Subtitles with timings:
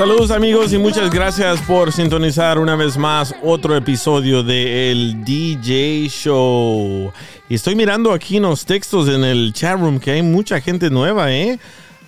[0.00, 6.08] Saludos amigos y muchas gracias por sintonizar una vez más otro episodio de El DJ
[6.08, 7.12] Show.
[7.50, 11.30] Y estoy mirando aquí los textos en el chat room que hay mucha gente nueva,
[11.30, 11.58] ¿eh?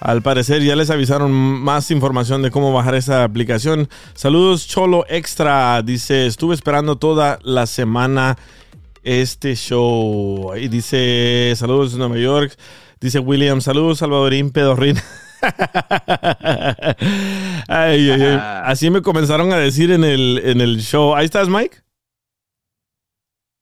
[0.00, 3.90] Al parecer ya les avisaron más información de cómo bajar esa aplicación.
[4.14, 8.38] Saludos Cholo Extra, dice, estuve esperando toda la semana
[9.02, 10.56] este show.
[10.56, 12.56] Y dice, saludos Nueva York.
[13.02, 14.96] Dice William, saludos Salvadorín Pedorrín.
[17.68, 18.38] Ay, ay, ay.
[18.64, 21.14] Así me comenzaron a decir en el, en el show.
[21.14, 21.81] Ahí estás, Mike.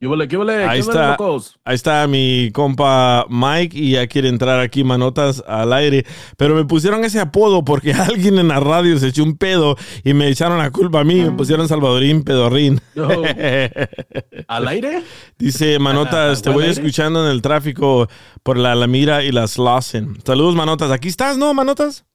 [0.01, 0.65] ¿Qué huele, qué huele?
[0.65, 1.17] Ahí ¿Qué huele, está,
[1.62, 6.07] ahí está mi compa Mike y ya quiere entrar aquí manotas al aire.
[6.39, 10.15] Pero me pusieron ese apodo porque alguien en la radio se echó un pedo y
[10.15, 11.17] me echaron la culpa a mí.
[11.17, 12.81] Me pusieron Salvadorín Pedorrín.
[12.95, 13.11] No.
[14.48, 15.03] ¿Al aire?
[15.39, 18.08] Dice Manotas, te voy escuchando en el tráfico
[18.42, 20.17] por la Alamira y las Lawson.
[20.24, 20.91] Saludos, Manotas.
[20.92, 22.07] Aquí estás, ¿no, Manotas?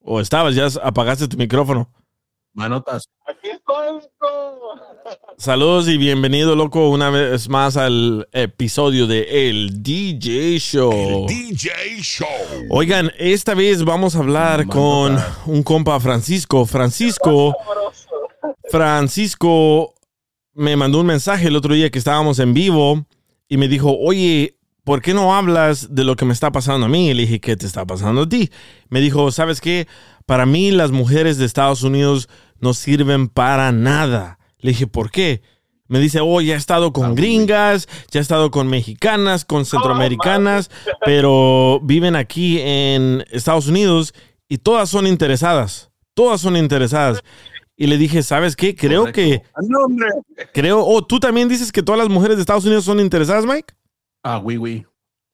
[0.00, 1.88] O estabas, ya apagaste tu micrófono.
[2.52, 3.08] Manotas.
[5.38, 10.92] Saludos y bienvenido, loco, una vez más al episodio de El DJ Show.
[10.92, 12.28] El DJ Show.
[12.70, 16.64] Oigan, esta vez vamos a hablar con un compa Francisco.
[16.64, 17.56] Francisco,
[18.70, 19.94] Francisco
[20.54, 23.04] me mandó un mensaje el otro día que estábamos en vivo
[23.48, 26.88] y me dijo, oye, ¿por qué no hablas de lo que me está pasando a
[26.88, 27.10] mí?
[27.10, 28.50] Y le dije, ¿qué te está pasando a ti?
[28.88, 29.88] Me dijo, ¿sabes qué?
[30.24, 32.28] Para mí las mujeres de Estados Unidos
[32.60, 34.38] no sirven para nada.
[34.58, 35.42] Le dije, ¿por qué?
[35.88, 40.70] Me dice, oh, ya he estado con gringas, ya he estado con mexicanas, con centroamericanas,
[41.04, 44.12] pero viven aquí en Estados Unidos
[44.48, 45.90] y todas son interesadas.
[46.14, 47.22] Todas son interesadas.
[47.76, 48.74] Y le dije, ¿sabes qué?
[48.74, 50.08] Creo que, No, hombre.
[50.54, 53.74] creo, oh, tú también dices que todas las mujeres de Estados Unidos son interesadas, Mike.
[54.22, 54.86] Ah, oui, oui.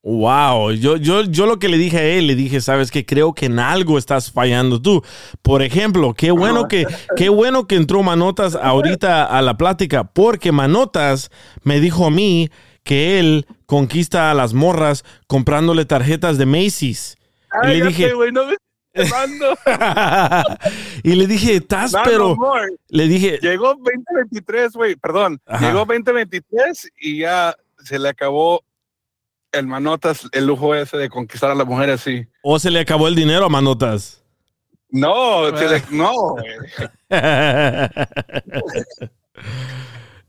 [0.05, 3.35] Wow, yo, yo, yo lo que le dije a él, le dije, sabes que creo
[3.35, 5.05] que en algo estás fallando tú.
[5.43, 6.87] Por ejemplo, qué bueno que,
[7.17, 11.31] qué bueno que entró Manotas ahorita a la plática, porque Manotas
[11.63, 12.51] me dijo a mí
[12.83, 17.17] que él conquista a las morras comprándole tarjetas de Macy's.
[17.63, 18.57] Y le dije, güey, no me
[21.03, 22.55] y le dije, estás, No, pero no
[22.89, 25.41] le dije, Llegó 2023, güey, perdón.
[25.47, 25.67] Ajá.
[25.67, 28.63] Llegó 2023 y ya se le acabó
[29.53, 32.27] el manotas, el lujo ese de conquistar a la mujer así.
[32.43, 34.23] o se le acabó el dinero a Manotas.
[34.91, 36.13] No, se le- no.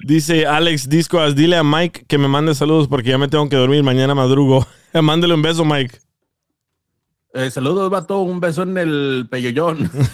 [0.06, 3.56] Dice Alex Discoas, dile a Mike que me mande saludos porque ya me tengo que
[3.56, 4.66] dormir, mañana madrugo.
[4.94, 5.98] Mándele un beso, Mike.
[7.36, 8.20] Eh, saludos, vato.
[8.20, 9.90] Un beso en el pellollón.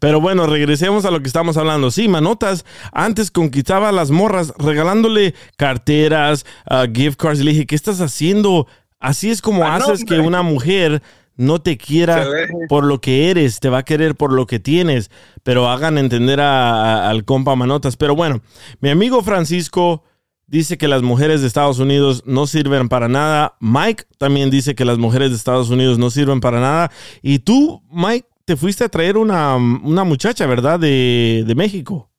[0.00, 1.90] Pero bueno, regresemos a lo que estamos hablando.
[1.90, 7.40] Sí, Manotas antes conquistaba a las morras regalándole carteras, uh, gift cards.
[7.40, 8.66] Y le dije, ¿qué estás haciendo?
[8.98, 11.00] Así es como Ah, haces que una mujer
[11.36, 12.26] no te quiera
[12.68, 15.12] por lo que eres, te va a querer por lo que tienes.
[15.44, 16.72] Pero hagan entender a-
[17.04, 17.96] a- al compa Manotas.
[17.96, 18.40] Pero bueno,
[18.80, 20.02] mi amigo Francisco
[20.48, 23.54] dice que las mujeres de Estados Unidos no sirven para nada.
[23.60, 26.90] Mike también dice que las mujeres de Estados Unidos no sirven para nada.
[27.22, 30.80] Y tú, Mike, te fuiste a traer una, una muchacha, ¿verdad?
[30.80, 32.10] De, de México.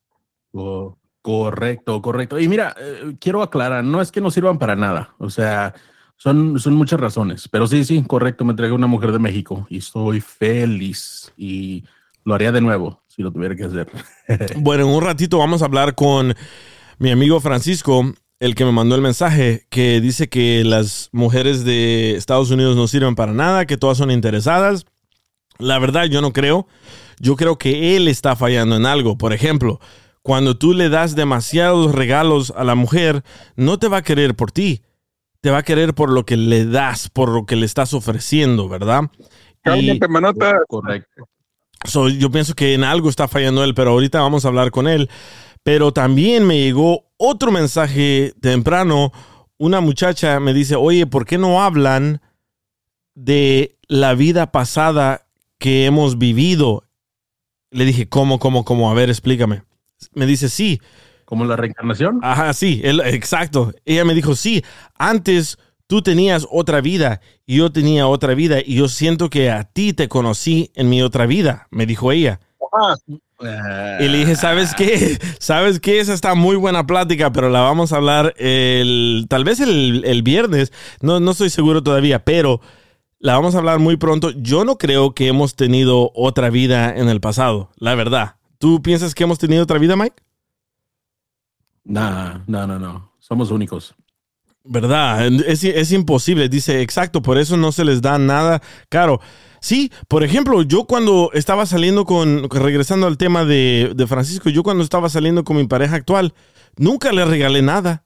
[0.52, 2.40] Co- Correcto, correcto.
[2.40, 5.14] Y mira, eh, quiero aclarar, no es que no sirvan para nada.
[5.18, 5.74] O sea,
[6.16, 7.46] son, son muchas razones.
[7.46, 8.42] Pero sí, sí, correcto.
[8.46, 11.30] Me traje una mujer de México y estoy feliz.
[11.36, 11.84] Y
[12.24, 13.88] lo haría de nuevo si lo tuviera que hacer.
[14.56, 16.34] Bueno, en un ratito vamos a hablar con
[17.00, 22.14] mi amigo Francisco, el que me mandó el mensaje, que dice que las mujeres de
[22.14, 24.84] Estados Unidos no sirven para nada, que todas son interesadas.
[25.58, 26.66] La verdad, yo no creo.
[27.18, 29.16] Yo creo que él está fallando en algo.
[29.16, 29.80] Por ejemplo,
[30.22, 33.24] cuando tú le das demasiados regalos a la mujer,
[33.56, 34.82] no te va a querer por ti.
[35.40, 38.68] Te va a querer por lo que le das, por lo que le estás ofreciendo,
[38.68, 39.04] ¿verdad?
[39.14, 40.60] Y- Cálmate, manota.
[40.68, 41.28] Correcto.
[41.86, 44.86] So, yo pienso que en algo está fallando él, pero ahorita vamos a hablar con
[44.86, 45.08] él.
[45.62, 49.12] Pero también me llegó otro mensaje temprano.
[49.58, 52.20] Una muchacha me dice, oye, ¿por qué no hablan
[53.14, 55.26] de la vida pasada
[55.58, 56.84] que hemos vivido?
[57.70, 58.90] Le dije, ¿cómo, cómo, cómo?
[58.90, 59.62] A ver, explícame.
[60.14, 60.80] Me dice, sí.
[61.26, 62.18] ¿Como la reencarnación?
[62.22, 63.72] Ajá, sí, él- exacto.
[63.84, 64.64] Ella me dijo, sí,
[64.96, 69.64] antes tú tenías otra vida y yo tenía otra vida y yo siento que a
[69.64, 72.40] ti te conocí en mi otra vida, me dijo ella.
[73.40, 75.18] Y le dije, ¿sabes qué?
[75.38, 76.00] ¿Sabes qué?
[76.00, 80.22] Esa está muy buena plática, pero la vamos a hablar el, tal vez el, el
[80.22, 80.72] viernes.
[81.00, 82.60] No, no estoy seguro todavía, pero
[83.18, 84.30] la vamos a hablar muy pronto.
[84.30, 88.36] Yo no creo que hemos tenido otra vida en el pasado, la verdad.
[88.58, 90.22] ¿Tú piensas que hemos tenido otra vida, Mike?
[91.84, 93.12] Nah, no, no, no.
[93.18, 93.94] Somos únicos.
[94.64, 95.26] ¿Verdad?
[95.46, 96.48] Es, es imposible.
[96.48, 99.20] Dice, exacto, por eso no se les da nada caro.
[99.60, 104.62] Sí, por ejemplo, yo cuando estaba saliendo con, regresando al tema de, de Francisco, yo
[104.62, 106.34] cuando estaba saliendo con mi pareja actual,
[106.76, 108.04] nunca le regalé nada.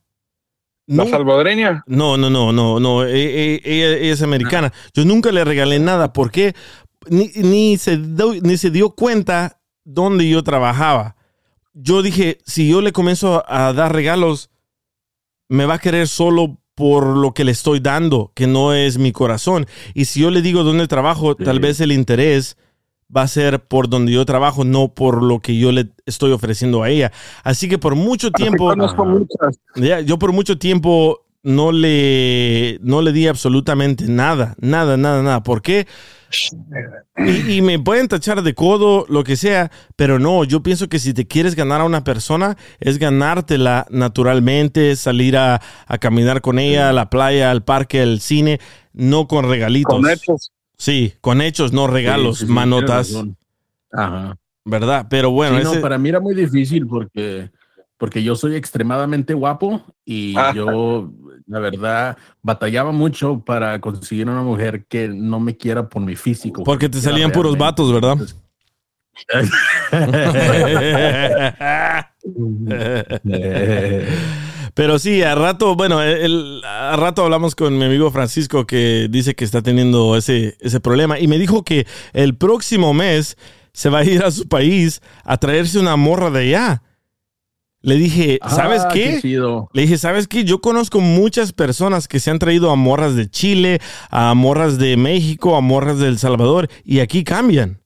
[0.87, 1.83] La No, salvadoreña.
[1.87, 4.73] no, no, no, no, no, e- e- ella, ella es americana.
[4.95, 6.55] Yo nunca le regalé nada porque
[7.09, 11.17] ni, ni, se, do- ni se dio cuenta dónde yo trabajaba.
[11.73, 14.51] Yo dije, si yo le comienzo a dar regalos,
[15.49, 19.13] me va a querer solo por lo que le estoy dando, que no es mi
[19.13, 19.67] corazón.
[19.95, 22.57] Y si yo le digo dónde trabajo, tal vez el interés
[23.15, 26.83] va a ser por donde yo trabajo, no por lo que yo le estoy ofreciendo
[26.83, 27.13] a ella.
[27.45, 28.73] Así que por mucho tiempo...
[29.77, 35.43] Ya, yo por mucho tiempo no le, no le di absolutamente nada, nada, nada, nada.
[35.43, 35.87] ¿Por qué?
[37.17, 40.99] Y, y me pueden tachar de codo, lo que sea, pero no, yo pienso que
[40.99, 46.59] si te quieres ganar a una persona, es ganártela naturalmente, salir a, a caminar con
[46.59, 48.61] ella, a la playa, al parque, al cine,
[48.93, 49.95] no con regalitos.
[49.95, 50.51] Con hechos.
[50.77, 53.15] Sí, con hechos, no regalos, Sí, sí, sí, manotas.
[53.93, 54.37] Ajá.
[54.65, 55.07] ¿verdad?
[55.11, 57.51] Pero bueno, Sí, no, ese- para mí era muy difícil porque,
[57.99, 60.53] porque yo soy extremadamente guapo y Ah.
[60.55, 61.13] yo,
[61.47, 66.65] la verdad, batallaba mucho para conseguir una mujer que no me quiera por mi físico.
[66.65, 68.19] porque te salían puros vatos, ¿verdad?
[74.75, 79.37] Pero sí, a rato, bueno, el, a rato hablamos con mi amigo Francisco que dice
[79.37, 83.37] que está teniendo ese, ese problema y me dijo que el próximo mes
[83.73, 86.83] se va a ir a su país a traerse una morra de allá.
[87.85, 89.21] Le dije, ¿sabes Ah, qué?
[89.75, 90.45] Le dije, ¿sabes qué?
[90.45, 93.79] Yo conozco muchas personas que se han traído a morras de Chile,
[94.11, 97.83] a morras de México, a morras de El Salvador y aquí cambian.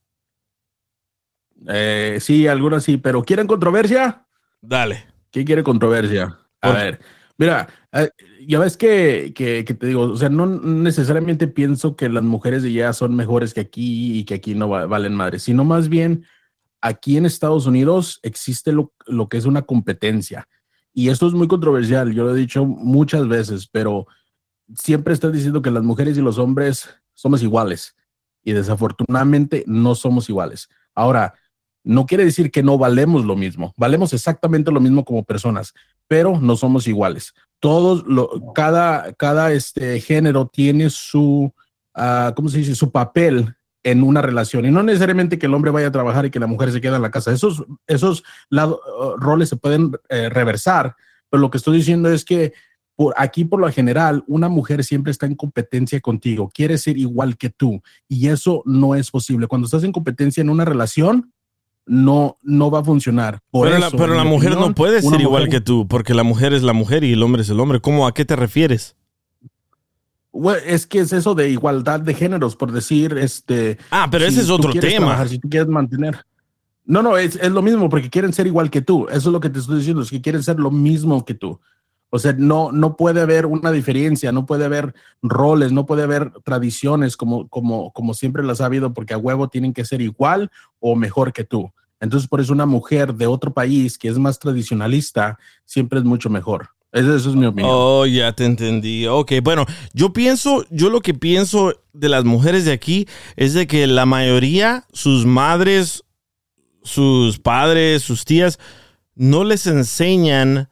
[1.67, 4.25] Eh, sí, algunas sí, pero ¿quieren controversia?
[4.61, 5.05] Dale.
[5.31, 6.39] ¿Quién quiere controversia?
[6.61, 6.99] A Por- ver,
[7.37, 8.09] mira, eh,
[8.47, 12.63] ya ves que, que, que te digo, o sea, no necesariamente pienso que las mujeres
[12.63, 15.89] de allá son mejores que aquí y que aquí no va- valen madre, sino más
[15.89, 16.25] bien
[16.81, 18.91] aquí en Estados Unidos existe lo,
[19.29, 20.47] que es una competencia.
[20.93, 24.07] Y esto es muy controversial, yo lo he dicho muchas veces, pero
[24.75, 27.95] siempre estás diciendo que las mujeres y los hombres somos iguales.
[28.43, 30.69] Y desafortunadamente no somos iguales.
[30.95, 31.35] Ahora,
[31.83, 35.73] no quiere decir que no valemos lo mismo, valemos exactamente lo mismo como personas,
[36.07, 37.33] pero no somos iguales.
[37.59, 38.03] Todos,
[38.53, 41.53] cada, cada este género tiene su,
[41.93, 42.75] ah, ¿cómo se dice?
[42.75, 46.29] Su papel en una relación y no necesariamente que el hombre vaya a trabajar y
[46.31, 47.31] que la mujer se quede en la casa.
[47.31, 48.81] Esos, esos lado-
[49.17, 50.95] roles se pueden eh, reversar,
[51.29, 52.53] pero lo que estoy diciendo es que
[52.95, 57.37] por aquí, por lo general, una mujer siempre está en competencia contigo, quiere ser igual
[57.37, 59.47] que tú y eso no es posible.
[59.47, 61.31] Cuando estás en competencia en una relación,
[61.85, 63.39] no, no va a funcionar.
[63.49, 66.23] Por pero la, pero mujer opinión, no puede ser igual mujer- que tú, porque la
[66.23, 67.79] mujer es la mujer y el hombre es el hombre.
[67.79, 68.05] ¿Cómo?
[68.05, 68.95] ¿A qué te refieres?
[70.65, 73.77] Es que es eso de igualdad de géneros, por decir, este.
[73.89, 75.07] Ah, pero ese es tú otro quieres tema.
[75.07, 76.25] trabajar, si tú quieres mantener.
[76.85, 79.07] No, no, es, es lo mismo, porque quieren ser igual que tú.
[79.09, 81.59] Eso es lo que te estoy diciendo, es que quieren ser lo mismo que tú.
[82.11, 86.31] O sea, no, no puede haber una diferencia, no puede haber roles, no puede haber
[86.43, 90.49] tradiciones como, como, como siempre las ha habido, porque a huevo tienen que ser igual
[90.79, 91.71] o mejor que tú.
[91.99, 96.29] Entonces, por eso una mujer de otro país que es más tradicionalista siempre es mucho
[96.29, 96.69] mejor.
[96.91, 97.71] Eso es mi opinión.
[97.71, 99.05] Oh, ya te entendí.
[99.05, 103.67] Ok, bueno, yo pienso, yo lo que pienso de las mujeres de aquí es de
[103.67, 106.03] que la mayoría, sus madres,
[106.83, 108.57] sus padres, sus tías,
[109.15, 110.69] no les enseñan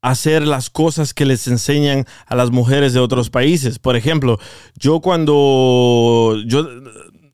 [0.00, 3.78] a hacer las cosas que les enseñan a las mujeres de otros países.
[3.80, 4.38] Por ejemplo,
[4.76, 6.68] yo cuando yo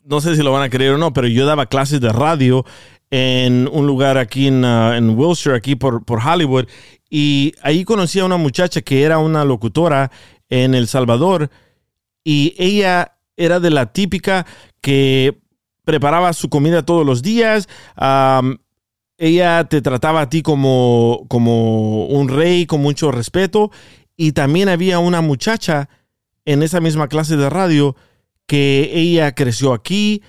[0.03, 2.65] no sé si lo van a creer o no, pero yo daba clases de radio
[3.11, 6.65] en un lugar aquí en, uh, en Wilshire, aquí por, por Hollywood,
[7.09, 10.11] y ahí conocí a una muchacha que era una locutora
[10.49, 11.49] en El Salvador,
[12.23, 14.45] y ella era de la típica
[14.81, 15.39] que
[15.85, 17.67] preparaba su comida todos los días.
[19.17, 23.71] ella te trataba a ti como, como un rey, con mucho respeto.
[24.15, 25.89] Y también había una muchacha
[26.45, 27.95] en esa misma clase de radio
[28.45, 30.21] que ella creció aquí,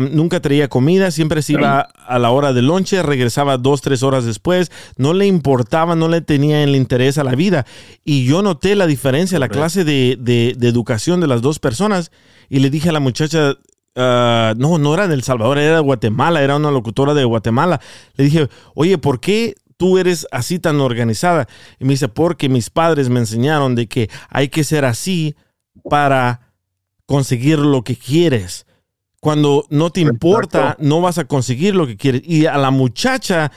[0.00, 4.24] nunca traía comida, siempre se iba a la hora del lonche, regresaba dos, tres horas
[4.24, 7.66] después, no le importaba, no le tenía el interés a la vida.
[8.04, 12.10] Y yo noté la diferencia, la clase de, de- de educación de las dos personas,
[12.48, 13.54] y le dije a la muchacha,
[13.96, 17.80] ah, no, no era de El Salvador, era de Guatemala, era una locutora de Guatemala.
[18.16, 21.46] Le dije, oye, ¿por qué tú eres así tan organizada?
[21.80, 25.34] Y me dice, porque mis padres me enseñaron de que hay que ser así
[25.90, 26.52] para
[27.06, 28.66] conseguir lo que quieres.
[29.24, 32.20] Cuando no te importa, no vas a conseguir lo que quieres.
[32.26, 33.50] Y a la muchacha,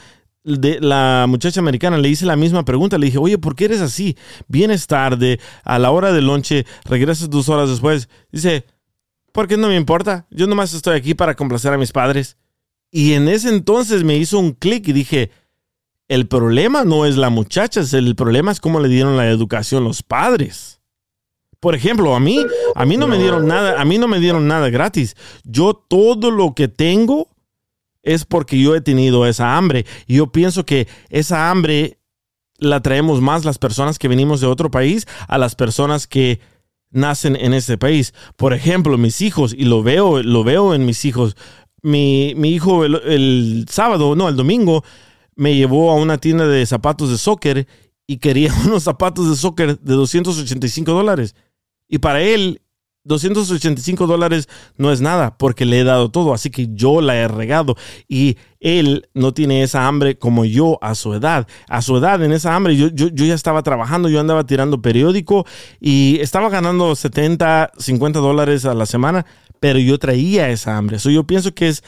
[0.45, 2.97] de, la muchacha americana, le hice la misma pregunta.
[2.97, 4.15] Le dije, oye, ¿por qué eres así?
[4.47, 8.07] Vienes tarde, a la hora del lonche, regresas dos horas después.
[8.31, 8.63] Dice,
[9.33, 10.25] porque no me importa.
[10.31, 12.37] Yo nomás estoy aquí para complacer a mis padres.
[12.89, 15.31] Y en ese entonces me hizo un clic y dije,
[16.07, 20.01] el problema no es la muchacha, el problema es cómo le dieron la educación los
[20.01, 20.76] padres.
[21.59, 22.45] Por ejemplo, a mí,
[22.75, 25.15] a mí no me dieron nada, a mí no me dieron nada gratis.
[25.43, 27.29] Yo todo lo que tengo
[28.03, 29.85] es porque yo he tenido esa hambre.
[30.05, 31.99] Y yo pienso que esa hambre
[32.57, 36.39] la traemos más las personas que venimos de otro país a las personas que
[36.91, 38.13] nacen en ese país.
[38.35, 41.35] Por ejemplo, mis hijos, y lo veo, lo veo en mis hijos.
[41.81, 44.83] Mi, mi hijo el, el sábado, no, el domingo,
[45.35, 47.67] me llevó a una tienda de zapatos de soccer
[48.07, 51.35] y quería unos zapatos de soccer de 285 dólares.
[51.87, 52.61] Y para él,
[53.07, 57.27] 285 dólares no es nada porque le he dado todo, así que yo la he
[57.27, 57.75] regado.
[58.07, 61.47] Y él no tiene esa hambre como yo a su edad.
[61.69, 64.81] A su edad, en esa hambre, yo, yo, yo ya estaba trabajando, yo andaba tirando
[64.81, 65.45] periódico
[65.79, 69.25] y estaba ganando 70, 50 dólares a la semana,
[69.59, 70.99] pero yo traía esa hambre.
[70.99, 71.83] So, yo pienso que es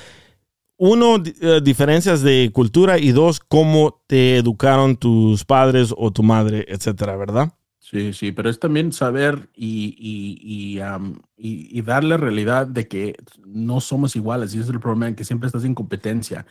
[0.78, 6.66] uno, eh, diferencias de cultura y dos, cómo te educaron tus padres o tu madre,
[6.70, 7.52] etcétera, ¿verdad?
[7.90, 12.88] Sí, sí, pero es también saber y, y, y, am, y- y darle realidad de
[12.88, 13.16] que
[13.46, 16.46] no somos iguales y ese es el problema, que siempre estás en competencia.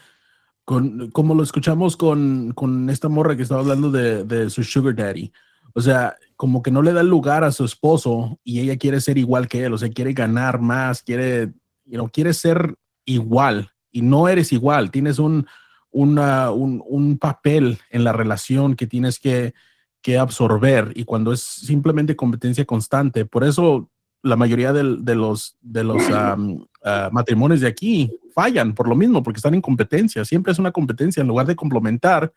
[0.65, 4.97] Con, como lo escuchamos con, con esta morra que estaba hablando de, de su sugar
[4.97, 5.33] daddy.
[5.75, 9.17] O sea, como que no le da lugar a su esposo y ella quiere ser
[9.19, 11.49] igual que él, o sea, quiere ganar más, quiere,
[11.85, 15.47] you know, quiere ser igual y no eres igual, tienes un,
[15.91, 19.55] una- un, un papel en la relación que tienes que,
[20.03, 23.91] que absorber y cuando es simplemente competencia constante, por eso
[24.23, 24.83] la mayoría de
[25.15, 30.25] los, de los ah, matrimonios de aquí fallan por lo mismo, porque están en competencia,
[30.25, 32.33] siempre es una competencia, en lugar de complementar,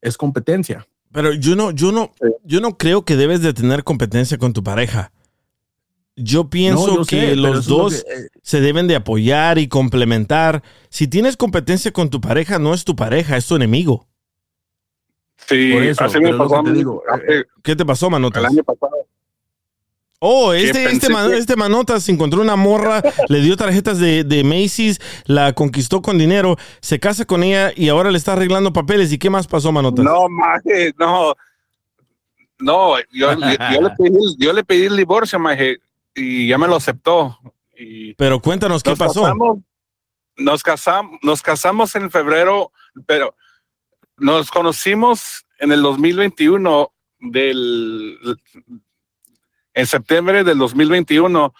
[0.00, 0.86] es competencia.
[1.10, 2.12] Pero yo no, yo no,
[2.44, 5.12] yo no creo que debes de tener competencia con tu pareja.
[6.16, 9.58] Yo pienso No, yo que sé, los lo dos que, eh, se deben de apoyar
[9.58, 10.62] y complementar.
[10.88, 14.06] Si tienes competencia con tu pareja, no es tu pareja, es tu enemigo.
[15.48, 18.42] Sí, Por eso, así me pasó te digo, hace- ¿Qué te pasó, Manotas?
[18.42, 18.92] el año pasado.
[20.20, 24.42] Oh, este, este, man- que- este Manotas encontró una morra, le dio tarjetas de, de
[24.42, 29.12] Macy's, la conquistó con dinero, se casa con ella y ahora le está arreglando papeles.
[29.12, 30.02] ¿Y qué más pasó, Manotas?
[30.04, 31.34] No, maje, no.
[32.58, 35.78] No, yo, yo, le pedí, yo le pedí el divorcio, maje,
[36.14, 37.38] y ya me lo aceptó.
[37.76, 39.22] Y Pero cuéntanos qué pasó.
[39.22, 39.58] Casamos,
[40.36, 42.70] nos, casamos, nos casamos en febrero,
[43.04, 43.34] pero
[44.16, 48.18] nos conocimos en el 2021 del
[49.74, 51.52] en septiembre del 2021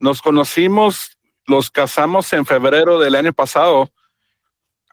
[0.00, 3.90] nos conocimos, los casamos en febrero del año pasado.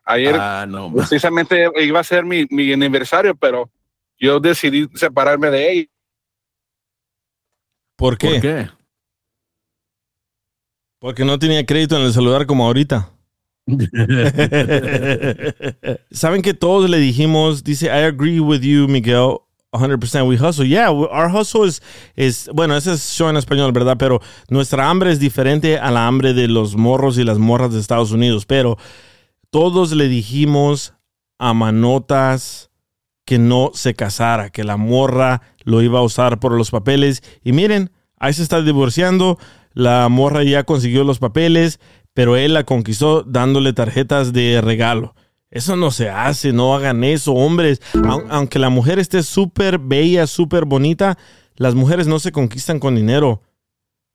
[0.04, 3.70] Ayer ah, no, precisamente iba a ser mi, mi aniversario, pero
[4.18, 5.90] yo decidí separarme de ella.
[7.96, 8.30] ¿Por qué?
[8.30, 8.70] ¿por qué?
[11.00, 13.15] Porque no tenía crédito en el celular como ahorita.
[16.12, 19.40] Saben que todos le dijimos, dice, I agree with you, Miguel,
[19.74, 20.68] 100% we hustle.
[20.68, 21.82] Yeah, our hustle is,
[22.16, 23.98] is- bueno, ese es show en español, ¿verdad?
[23.98, 27.80] Pero nuestra hambre es diferente a la hambre de los morros y las morras de
[27.80, 28.46] Estados Unidos.
[28.46, 28.78] Pero
[29.50, 30.94] todos le dijimos
[31.40, 32.70] a Manotas
[33.26, 37.24] que no se casara, que la morra lo iba a usar por los papeles.
[37.44, 39.38] Y miren, ahí se está divorciando,
[39.74, 41.80] la morra ya consiguió los papeles,
[42.16, 45.14] pero él la conquistó dándole tarjetas de regalo.
[45.52, 47.82] Eso no se hace, no hagan eso, hombres.
[47.94, 51.18] Au- aunque la mujer esté súper bella, súper bonita,
[51.56, 53.44] las mujeres no se conquistan con dinero,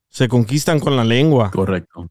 [0.08, 1.50] se conquistan con la lengua.
[1.52, 2.10] Correcto.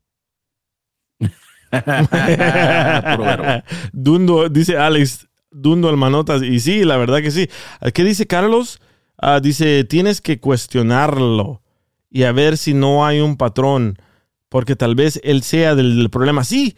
[3.93, 6.41] Dundo, dice Alex, Dundo al manotas.
[6.43, 7.49] Y sí, la verdad que sí.
[7.93, 8.79] ¿Qué dice Carlos?
[9.17, 11.61] Ah, dice, tienes que cuestionarlo
[12.09, 13.97] y a ver si no hay un patrón,
[14.49, 16.43] porque tal vez él sea del, del problema.
[16.43, 16.75] Sí,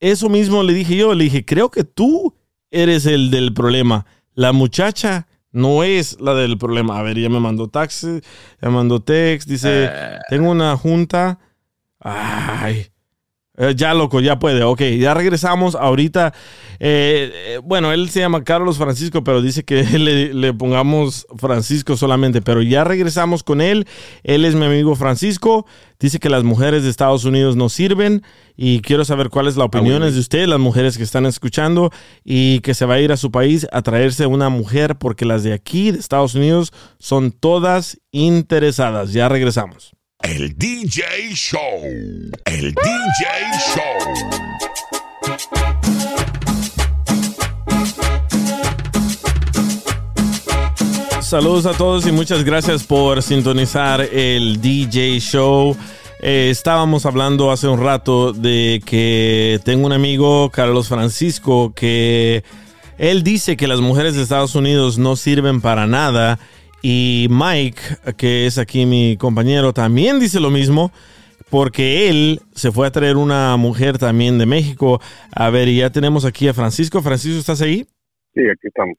[0.00, 1.14] eso mismo le dije yo.
[1.14, 2.36] Le dije, creo que tú
[2.70, 4.06] eres el del problema.
[4.34, 6.98] La muchacha no es la del problema.
[6.98, 8.20] A ver, ya me mandó taxi,
[8.60, 9.48] ya me mandó text.
[9.48, 9.90] Dice,
[10.28, 11.38] tengo una junta.
[11.98, 12.88] Ay.
[13.56, 14.62] Eh, ya, loco, ya puede.
[14.62, 15.74] Ok, ya regresamos.
[15.74, 16.34] Ahorita,
[16.78, 21.96] eh, eh, bueno, él se llama Carlos Francisco, pero dice que le, le pongamos Francisco
[21.96, 22.42] solamente.
[22.42, 23.86] Pero ya regresamos con él.
[24.22, 25.66] Él es mi amigo Francisco.
[25.98, 28.22] Dice que las mujeres de Estados Unidos no sirven.
[28.56, 31.90] Y quiero saber cuál es la opinión de ustedes, las mujeres que están escuchando.
[32.24, 35.42] Y que se va a ir a su país a traerse una mujer, porque las
[35.42, 39.12] de aquí, de Estados Unidos, son todas interesadas.
[39.12, 39.95] Ya regresamos.
[40.28, 41.04] El DJ
[41.34, 41.60] Show.
[42.46, 43.24] El DJ
[43.76, 43.82] Show.
[51.20, 55.76] Saludos a todos y muchas gracias por sintonizar el DJ Show.
[56.20, 62.42] Eh, estábamos hablando hace un rato de que tengo un amigo, Carlos Francisco, que
[62.98, 66.40] él dice que las mujeres de Estados Unidos no sirven para nada.
[66.82, 67.80] Y Mike,
[68.16, 70.92] que es aquí mi compañero, también dice lo mismo.
[71.48, 75.00] Porque él se fue a traer una mujer también de México.
[75.32, 77.02] A ver, y ya tenemos aquí a Francisco.
[77.02, 77.86] Francisco, ¿estás ahí?
[78.34, 78.96] Sí, aquí estamos.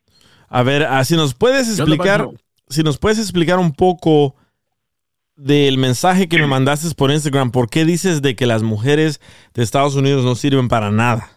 [0.48, 2.30] A ver, ah, si nos puedes ¿Qué onda, explicar,
[2.70, 4.36] si nos puedes explicar un poco
[5.36, 9.20] del mensaje que me mandaste por Instagram, ¿por qué dices de que las mujeres
[9.54, 11.37] de Estados Unidos no sirven para nada?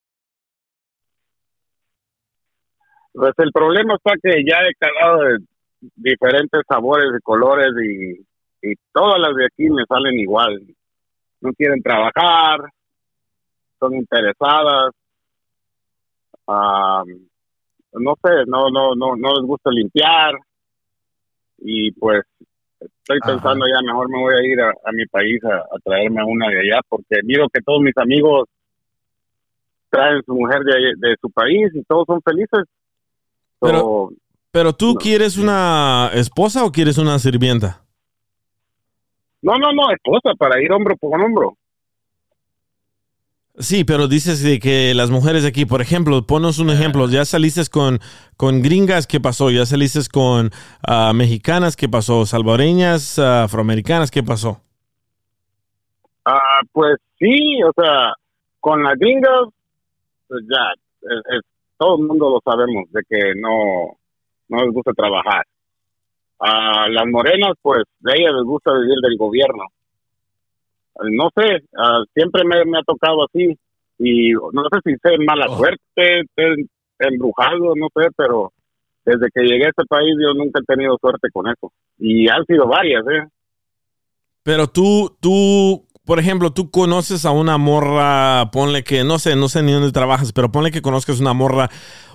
[3.13, 5.37] Pues el problema está que ya he calado de
[5.95, 10.61] diferentes sabores y colores y, y todas las de aquí me salen igual.
[11.41, 12.59] No quieren trabajar,
[13.79, 14.93] son interesadas,
[16.47, 17.03] ah,
[17.93, 20.35] no sé, no, no, no, no les gusta limpiar
[21.57, 22.23] y pues
[22.79, 23.33] estoy Ajá.
[23.33, 26.47] pensando ya mejor me voy a ir a, a mi país a, a traerme una
[26.47, 28.47] de allá porque miro que todos mis amigos
[29.89, 32.63] traen su mujer de, de su país y todos son felices.
[33.61, 34.09] Pero- So,
[34.53, 34.99] Pero tú No.
[34.99, 37.85] quieres una esposa o quieres una sirvienta?
[39.41, 41.57] No, no, no, esposa, para ir hombro por hombro.
[43.57, 47.23] Sí, pero dices de que las mujeres de aquí, por ejemplo, ponos un ejemplo, ya
[47.25, 47.99] saliste con,
[48.35, 49.49] con gringas, ¿qué pasó?
[49.51, 50.51] Ya saliste con
[50.85, 52.25] ah, mexicanas, ¿qué pasó?
[52.25, 54.61] Salvadoreñas, ah, afroamericanas, ¿qué pasó?
[56.25, 58.13] Ah, pues sí, o sea,
[58.59, 59.47] con las gringas,
[60.27, 60.73] pues ya,
[61.09, 61.50] es- es-
[61.81, 63.97] todo el mundo lo sabemos, de que no,
[64.49, 65.43] no les gusta trabajar.
[66.37, 69.63] A las morenas, pues, de ellas les gusta vivir del gobierno.
[71.09, 73.57] No sé, ah, siempre me, me ha tocado así,
[73.97, 75.57] y no sé si sé mala Oh.
[75.57, 76.21] suerte,
[76.99, 78.51] embrujado, no sé, pero
[79.03, 81.71] desde que llegué a este país yo nunca he tenido suerte con eso.
[81.97, 83.27] Y han sido varias, ¿eh?
[84.43, 89.49] Pero tú, tú, por ejemplo, tú conoces a una morra, ponle que, no sé, no
[89.49, 91.69] sé ni dónde trabajas, pero ponle que conozcas una morra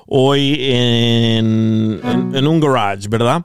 [0.07, 3.45] hoy en, en, en un garage, ¿verdad?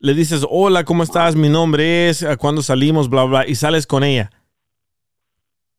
[0.00, 1.36] Le dices, hola, ¿cómo estás?
[1.36, 3.10] Mi nombre es, ¿a cuándo salimos?
[3.10, 4.30] Bla, bla, y sales con ella.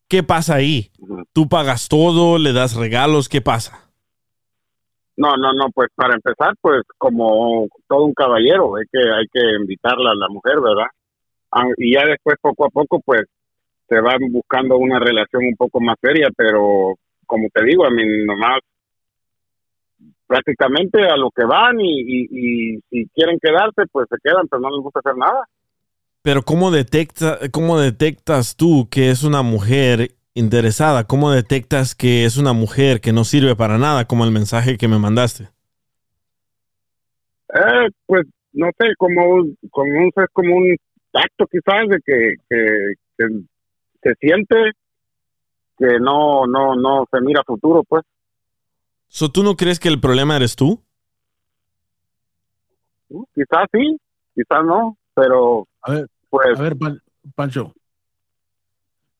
[0.07, 0.91] ¿Qué pasa ahí?
[1.33, 2.37] ¿Tú pagas todo?
[2.37, 3.29] ¿Le das regalos?
[3.29, 3.91] ¿Qué pasa?
[5.17, 9.41] No, no, no, pues para empezar, pues como todo un caballero, hay que, hay que
[9.61, 10.87] invitarla a la mujer, ¿verdad?
[11.51, 13.21] Ah, Y ya después, poco a poco, pues
[13.89, 18.03] se van buscando una relación un poco más seria, pero como te digo, a mí
[18.25, 18.59] nomás
[20.27, 24.61] prácticamente a lo que van y, y, y si quieren quedarse, pues se quedan, pero
[24.61, 25.43] no les gusta hacer nada.
[26.21, 31.05] Pero ¿cómo, detecta, ¿cómo detectas tú que es una mujer interesada?
[31.05, 34.87] ¿Cómo detectas que es una mujer que no sirve para nada, como el mensaje que
[34.87, 35.45] me mandaste?
[37.53, 40.75] Eh, pues no sé, como, como, un, como un
[41.11, 43.25] tacto quizás de que, que, que
[44.01, 44.55] se siente
[45.77, 48.03] que no, no, no se mira futuro, pues.
[49.07, 50.83] So, ¿Tú no crees que el problema eres tú?
[53.33, 53.97] Quizás sí,
[54.35, 57.01] quizás no, pero A ver, pues a ver, Pan-
[57.35, 57.73] Pancho.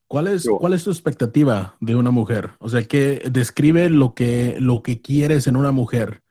[0.08, 2.52] ¿Cuál es, ¿Cuál es tu expectativa de una mujer?
[2.60, 6.22] O sea, que describe lo que, lo que quieres en una mujer.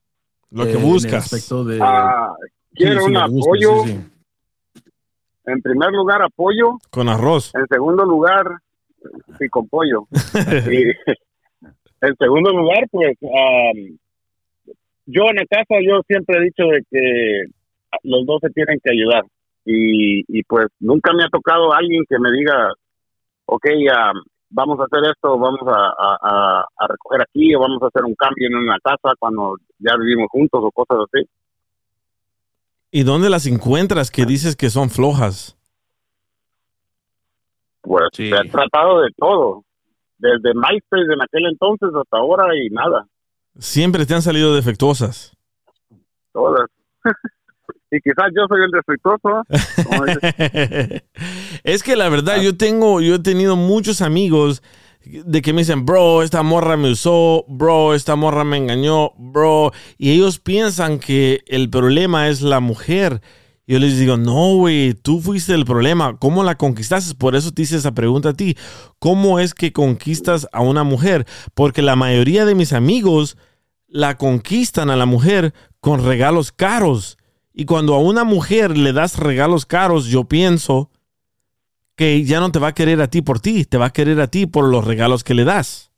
[0.51, 1.25] Lo que Eh, en el buscas.
[1.25, 2.35] aspecto de- ah,
[2.75, 3.83] quiero Sí, sí, un buscas, apoyo.
[3.85, 4.01] sí, sí.
[5.49, 6.79] En primer lugar, apoyo.
[6.91, 7.55] Con arroz.
[7.55, 8.45] En segundo lugar,
[9.39, 10.07] sí, con pollo.
[12.01, 13.99] Y en segundo lugar, pues, am,
[15.07, 17.45] yo en la casa, yo siempre he dicho de que
[18.05, 19.25] los dos se tienen que ayudar.
[19.65, 22.73] Y, y pues nunca me ha tocado alguien que me diga,
[23.47, 24.17] ok, am,
[24.51, 28.47] vamos a hacer esto, vamos a- a recoger aquí, o vamos a hacer un cambio
[28.49, 31.27] en una casa cuando ya vivimos juntos o cosas así.
[32.91, 35.57] ¿Y dónde las encuentras que dices que son flojas?
[37.83, 38.29] Pues Sí.
[38.29, 39.65] se ha tratado de todo,
[40.19, 43.07] desde MySpace en aquel entonces hasta ahora y nada.
[43.59, 45.33] Siempre te han salido defectuosas.
[46.33, 46.69] todas.
[47.91, 49.43] y quizás yo soy el defectuoso.
[51.65, 54.63] es que la verdad, yo tengo, yo he tenido muchos amigos
[55.09, 59.73] de que me dicen, bro, esta morra me usó, bro, esta morra me engañó, bro.
[59.97, 63.23] Y ellos piensan que el problema es la mujer.
[63.67, 66.19] Yo les digo, no, güey, tú fuiste el problema.
[66.19, 67.15] ¿Cómo la conquistaste?
[67.15, 68.57] Por eso te hice esa pregunta a ti.
[68.99, 71.27] ¿Cómo es que conquistas a una mujer?
[71.55, 73.37] Porque la mayoría de mis amigos
[73.87, 77.19] la conquistan a la mujer con regalos caros.
[77.53, 80.91] Y cuando a una mujer le das regalos caros, yo pienso
[81.99, 84.21] que ya no te va a querer a ti por ti, te va a querer
[84.21, 85.93] a ti por los regalos que le das.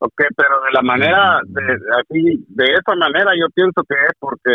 [0.00, 1.62] ok, pero de la manera, de,
[2.00, 4.50] así, de esa manera yo pienso que es porque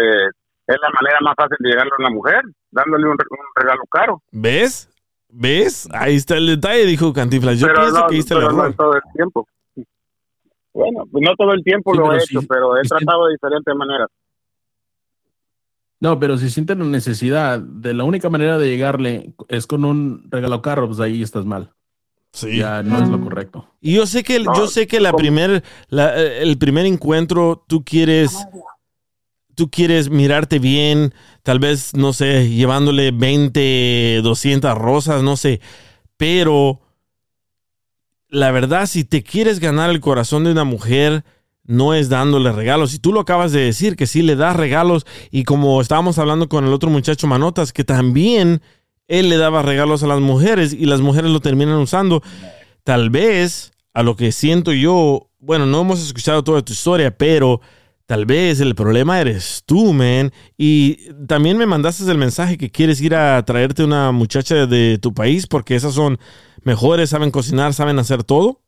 [0.67, 2.41] es la manera más fácil de llegarle a una mujer,
[2.71, 4.21] dándole un, un regalo caro.
[4.31, 4.89] ¿Ves?
[5.29, 5.87] ¿Ves?
[5.93, 7.59] Ahí está el detalle, dijo Cantiflas.
[7.59, 8.75] Yo pero pienso no, que hiciste el pero no error.
[8.75, 9.47] todo el tiempo.
[10.73, 12.89] Bueno, no todo el tiempo Sí, lo he sí, hecho, pero he sí.
[12.89, 14.07] tratado de diferentes maneras.
[16.01, 20.27] No, pero si sienten la necesidad de la única manera de llegarle es con un
[20.31, 21.73] regalo carro, pues ahí estás mal.
[22.31, 22.57] Sí.
[22.57, 23.67] Ya no es lo correcto.
[23.81, 27.65] Y yo sé que, No, yo sé que la primer, la- eh, el primer encuentro,
[27.67, 28.37] tú quieres,
[29.55, 35.59] tú quieres mirarte bien, tal vez, no sé, llevándole 20, 200 rosas, no sé,
[36.17, 36.79] pero
[38.29, 41.23] la verdad, si te quieres ganar el corazón de una mujer,
[41.69, 42.95] no es dándole regalos.
[42.95, 45.05] Y tú lo acabas de decir, que sí le das regalos.
[45.29, 48.63] Y como estábamos hablando con el otro muchacho Manotas, que también
[49.07, 52.23] él le daba regalos a las mujeres y las mujeres lo terminan usando.
[52.83, 57.61] Tal vez, a lo que siento yo, bueno, no hemos escuchado toda tu historia, pero
[58.07, 60.31] tal vez el problema eres tú, man.
[60.57, 65.13] Y también me mandaste el mensaje que quieres ir a traerte una muchacha de tu
[65.13, 66.17] país porque esas son
[66.63, 68.63] mejores, saben cocinar, saben hacer todo.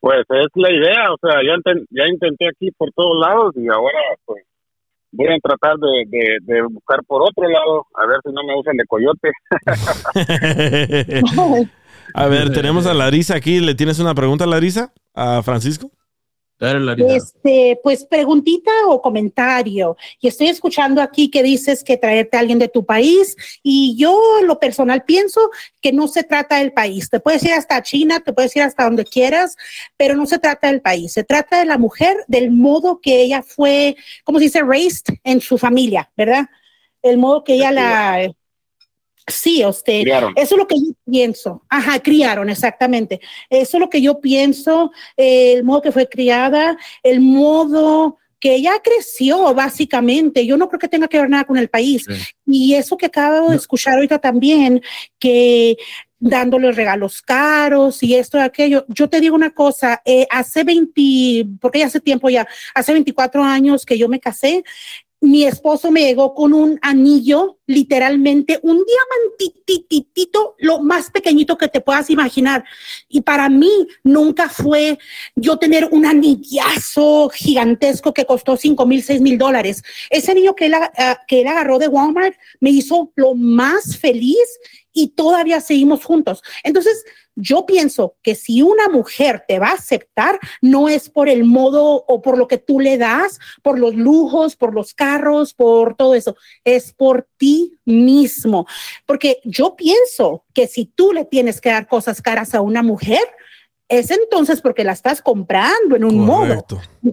[0.00, 1.56] Pues es la idea, o sea, ya,
[1.90, 4.44] ya intenté aquí por todos lados y ahora pues
[5.12, 8.58] voy a tratar de, de, de buscar por otro lado, a ver si no me
[8.58, 9.30] usan de coyote.
[12.14, 13.60] a ver, tenemos a Larisa aquí.
[13.60, 14.92] ¿Le tienes una pregunta a Larisa?
[15.14, 15.90] ¿A Francisco?
[17.08, 19.96] Este, pues preguntita o comentario.
[20.20, 24.20] Y estoy escuchando aquí que dices que traerte a alguien de tu país y yo
[24.40, 25.40] en lo personal pienso
[25.80, 27.08] que no se trata del país.
[27.08, 29.56] Te puedes ir hasta China, te puedes ir hasta donde quieras,
[29.96, 31.14] pero no se trata del país.
[31.14, 34.62] Se trata de la mujer, del modo que ella fue, ¿cómo se dice?
[34.62, 36.46] Raised en su familia, ¿verdad?
[37.02, 38.30] El modo que ella la...
[39.30, 40.02] Sí, usted.
[40.02, 40.32] Criaron.
[40.36, 41.62] Eso es lo que yo pienso.
[41.68, 43.20] Ajá, criaron, exactamente.
[43.48, 48.54] Eso es lo que yo pienso, eh, el modo que fue criada, el modo que
[48.54, 50.46] ella creció, básicamente.
[50.46, 52.04] Yo no creo que tenga que ver nada con el país.
[52.06, 52.14] Sí.
[52.46, 54.82] Y eso que acabo de escuchar ahorita también,
[55.18, 55.76] que
[56.20, 58.84] dándole regalos caros y esto y aquello.
[58.88, 63.42] Yo te digo una cosa, eh, hace 20, porque ya hace tiempo ya, hace 24
[63.42, 64.62] años que yo me casé,
[65.20, 71.80] mi esposo me llegó con un anillo, literalmente un diamantititito, lo más pequeñito que te
[71.82, 72.64] puedas imaginar.
[73.08, 73.70] Y para mí
[74.02, 74.98] nunca fue
[75.36, 79.82] yo tener un anillazo gigantesco que costó cinco mil, seis mil dólares.
[80.08, 84.58] Ese anillo que él, ah, que él agarró de Walmart me hizo lo más feliz
[84.92, 86.42] y todavía seguimos juntos.
[86.64, 87.04] Entonces,
[87.40, 92.04] yo pienso que si una mujer te va a aceptar, no es por el modo
[92.06, 96.14] o por lo que tú le das, por los lujos, por los carros, por todo
[96.14, 96.36] eso.
[96.64, 98.66] Es por ti mismo.
[99.06, 103.22] Porque yo pienso que si tú le tienes que dar cosas caras a una mujer,
[103.90, 106.80] es entonces porque la estás comprando en un Correcto.
[107.02, 107.12] modo.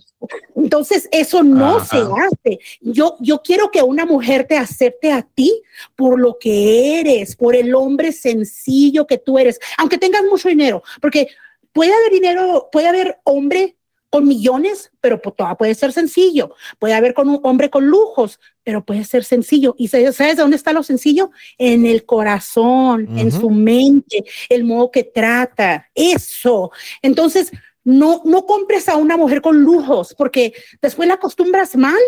[0.55, 1.85] Entonces, eso no Ajá.
[1.85, 2.59] se hace.
[2.81, 5.63] Yo, yo quiero que una mujer te acepte a ti
[5.95, 10.83] por lo que eres, por el hombre sencillo que tú eres, aunque tengas mucho dinero,
[11.01, 11.29] porque
[11.73, 13.76] puede haber dinero, puede haber hombre
[14.09, 16.55] con millones, pero puede ser sencillo.
[16.79, 19.75] Puede haber con un hombre con lujos, pero puede ser sencillo.
[19.77, 21.31] ¿Y sabes sabes de dónde está lo sencillo?
[21.57, 23.41] En el corazón, en Ujú.
[23.41, 25.89] su mente, el modo que trata.
[25.93, 26.71] Eso.
[27.01, 27.51] Entonces,
[27.83, 31.99] no, no compres a una mujer con lujos, porque después la acostumbras mal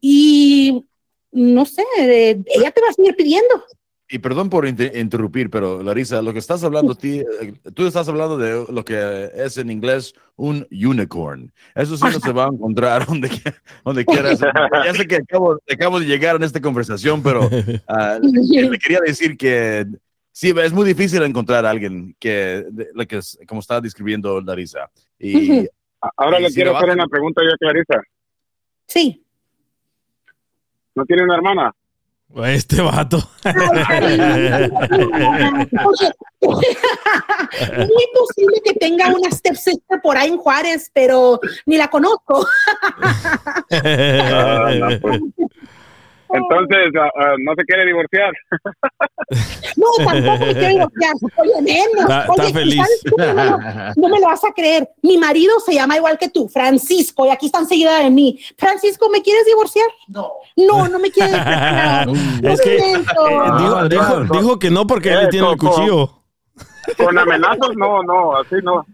[0.00, 0.84] y
[1.30, 3.64] no sé, eh, ella te va a seguir pidiendo.
[4.14, 8.06] Y perdón por inter- interrumpir, pero Larisa, lo que estás hablando, ti- eh, tú estás
[8.10, 11.50] hablando de lo que es en inglés un unicorn.
[11.74, 13.30] Eso sí no se va a encontrar donde,
[13.82, 14.38] donde quieras.
[14.84, 17.48] Ya sé que acabo, acabo de llegar en esta conversación, pero
[17.88, 19.86] ah, le, le quería decir que
[20.30, 24.42] sí, es muy difícil encontrar a alguien que, de- lo que es, como estaba describiendo
[24.42, 24.90] Larisa.
[25.18, 25.66] Y.
[26.18, 28.02] Ahora Y le si quiero hacer una pregunta yo a Clarisa.
[28.86, 29.24] Sí.
[30.94, 31.72] ¿No tiene una hermana?
[32.44, 33.18] Este vato.
[36.40, 42.46] Muy posible que tenga una stepsister por ahí en Juárez, pero ni la conozco.
[46.32, 46.38] Ah.
[46.38, 48.32] Entonces, ah, ah, ¿no se quiere divorciar?
[49.76, 51.14] No, tampoco me quiero divorciar.
[51.38, 52.02] Oye, menos.
[52.02, 52.86] Está- está Oye, feliz.
[53.16, 53.58] No, no,
[53.96, 54.88] no me lo vas a creer.
[55.02, 58.38] Mi marido se llama igual que tú, Francisco, y aquí está enseguida de mí.
[58.58, 59.86] Francisco, ¿me quieres divorciar?
[60.08, 60.32] No.
[60.56, 62.08] No, no me quieres divorciar.
[62.52, 64.28] es que eh, dijo, Ah, dijo- Adrián.
[64.30, 66.22] dijo que no porque él Eh, tiene el cuchillo.
[66.98, 68.84] Con amenazas, no, no, así no.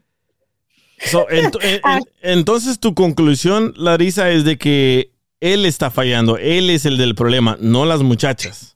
[0.99, 6.71] So, ent- en- en- entonces tu conclusión, Larisa, es de que él está fallando, él
[6.71, 8.75] es el del problema, no las muchachas.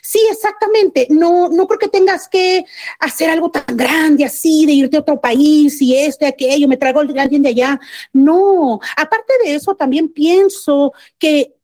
[0.00, 1.06] Sí, exactamente.
[1.10, 2.64] No, no creo que tengas que
[2.98, 6.76] hacer algo tan grande así, de irte a otro país y esto y aquello, me
[6.78, 7.80] traigo a alguien de allá.
[8.12, 11.54] No, aparte de eso, también pienso que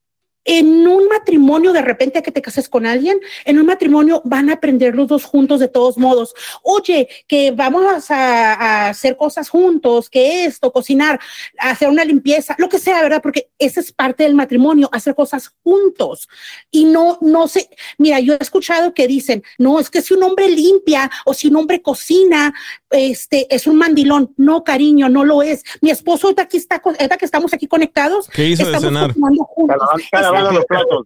[0.49, 4.55] en un matrimonio, de repente que te cases con alguien, en un matrimonio van a
[4.55, 6.35] aprender los dos juntos de todos modos.
[6.63, 11.21] Oye, que vamos a, a hacer cosas juntos, que esto, cocinar,
[11.59, 13.21] hacer una limpieza, lo que sea, ¿verdad?
[13.23, 16.31] Porque esa es parte del matrimonio, hacer cosas juntos.
[16.71, 20.23] Y no, no sé, mira, yo he escuchado que dicen, no, es que si un
[20.23, 22.55] hombre limpia o si un hombre cocina,
[22.91, 24.33] este, es un mandilón.
[24.37, 25.63] No, cariño, no lo es.
[25.81, 29.09] Mi esposo ahorita aquí está, ahorita que estamos aquí conectados, ¿Qué hizo de estamos cenar?
[29.09, 29.77] cocinando juntos.
[29.99, 31.05] Está lavando los platos.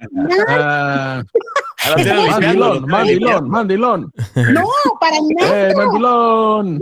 [0.48, 1.22] Ah,
[1.96, 2.22] limpiando,
[2.86, 4.12] mandilón, mandilón, mandilón.
[4.36, 4.64] No,
[5.00, 6.80] para nada, ¡Eh, mandilón!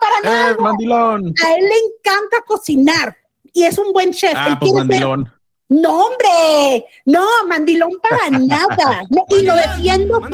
[0.00, 0.50] para nada.
[0.50, 1.34] ¡Eh, mandilón!
[1.44, 3.16] A él le encanta cocinar
[3.52, 4.32] y es un buen chef.
[4.32, 5.32] Él Ah, pues quiere ser- mandilón.
[5.70, 9.02] No, hombre, no, mandilón para nada.
[9.08, 10.30] No, y lo defiendo con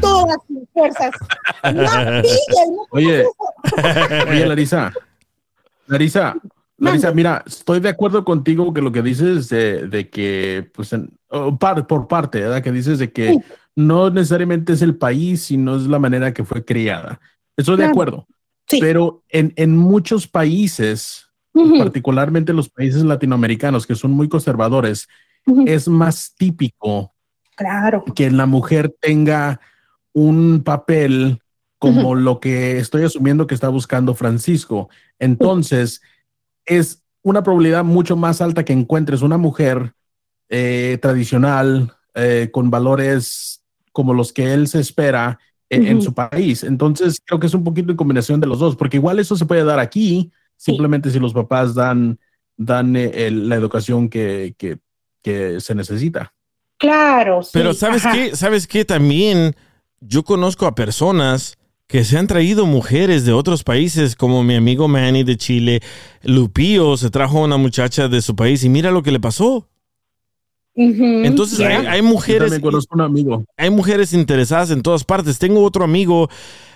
[0.00, 1.12] todas mis fuerzas.
[1.72, 1.82] No,
[2.90, 3.24] Oye.
[4.28, 4.92] Oye, Larisa.
[5.86, 6.34] Larisa.
[6.76, 11.10] Larisa, mira, estoy de acuerdo contigo que lo que dices de, de que, pues, en-
[11.28, 12.62] oh, par- por parte, ¿verdad?
[12.62, 13.38] Que dices de que Sí.
[13.76, 17.20] no necesariamente es el país, sino es la manera que fue criada.
[17.56, 17.92] Estoy de Claro.
[17.92, 18.26] acuerdo.
[18.66, 18.78] Sí.
[18.80, 25.08] Pero en, en muchos países, Particularmente los países latinoamericanos que son muy conservadores,
[25.66, 27.12] es más típico
[27.56, 28.04] Claro.
[28.14, 29.60] que la mujer tenga
[30.12, 31.40] un papel
[31.78, 34.88] como lo que estoy asumiendo que está buscando Francisco.
[35.18, 36.02] Entonces,
[36.66, 39.94] es una probabilidad mucho más alta que encuentres una mujer
[40.48, 46.06] eh, tradicional eh, con valores como los que él se espera en, en Ujú.
[46.06, 46.64] su país.
[46.64, 49.46] Entonces, creo que es un poquito en combinación de los dos, porque igual eso se
[49.46, 50.30] puede dar aquí,
[50.60, 52.18] simplemente si los papás dan,
[52.58, 54.78] dan eh, el- la educación que, que,
[55.22, 56.34] que se necesita.
[56.78, 57.42] Claro.
[57.42, 58.14] sí, Pero ¿sabes ajá.
[58.14, 58.36] qué?
[58.36, 58.84] ¿Sabes qué?
[58.84, 59.54] También
[60.00, 64.86] yo conozco a personas que se han traído mujeres de otros países, como mi amigo
[64.86, 65.80] Manny de Chile,
[66.22, 69.66] Lupillo se trajo a una muchacha de su país y mira lo que le pasó.
[70.76, 71.68] Entonces ya.
[71.68, 72.52] hay, hay mujeres,
[72.90, 73.44] un amigo.
[73.56, 75.38] hay mujeres interesadas en todas partes.
[75.38, 76.28] Tengo otro amigo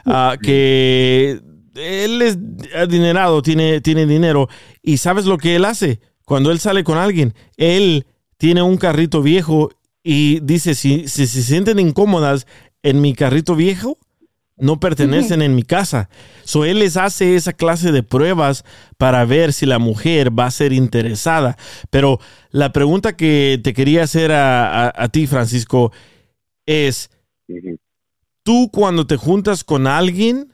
[0.04, 1.40] ah, que
[1.74, 2.38] él es
[2.76, 4.48] adinerado, tiene, tiene dinero
[4.82, 7.34] y sabes lo que él hace cuando él sale con alguien.
[7.56, 8.06] Él
[8.36, 9.70] tiene un carrito viejo
[10.02, 12.46] y dice si, si se sienten incómodas
[12.82, 13.98] en mi carrito viejo
[14.56, 16.08] no pertenecen en mi casa.
[16.44, 18.64] So él les hace esa clase de pruebas
[18.98, 21.56] para ver si la mujer va a ser interesada.
[21.90, 25.90] Pero la pregunta que te quería hacer a, a- a ti, Francisco,
[26.66, 27.10] es,
[28.44, 30.53] tú cuando te juntas con alguien,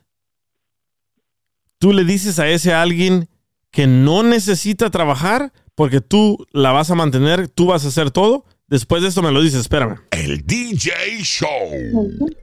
[1.81, 3.29] tú le dices a ese alguien
[3.71, 8.45] que no necesita trabajar porque tú la vas a mantener, tú vas a hacer todo.
[8.69, 9.97] Después de esto me lo dices, espérame.
[10.11, 11.49] El DJ Show.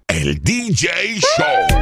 [0.07, 1.77] El DJ Show.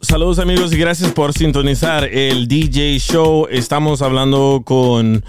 [0.00, 3.48] Saludos amigos y gracias por sintonizar el DJ Show.
[3.50, 5.22] Estamos hablando con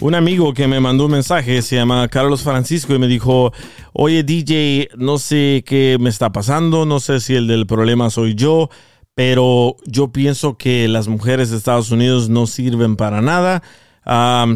[0.00, 3.52] un amigo que me mandó un mensaje, se llama Carlos Francisco y me dijo,
[3.92, 8.34] oye DJ, no sé qué me está pasando, no sé si el del problema soy
[8.34, 8.70] yo,
[9.14, 13.62] pero yo pienso que las mujeres de Estados Unidos no sirven para nada.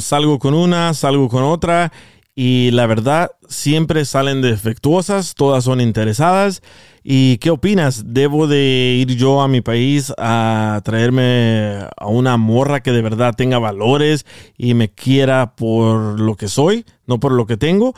[0.01, 1.93] Salgo con una, salgo con otra
[2.35, 6.63] y la verdad siempre salen defectuosas, todas son interesadas.
[7.11, 8.13] ¿Y qué opinas?
[8.13, 13.33] ¿Debo de ir yo a mi país a traerme a una morra que de verdad
[13.35, 14.27] tenga valores
[14.59, 17.95] y me quiera por lo que soy, no por lo que tengo?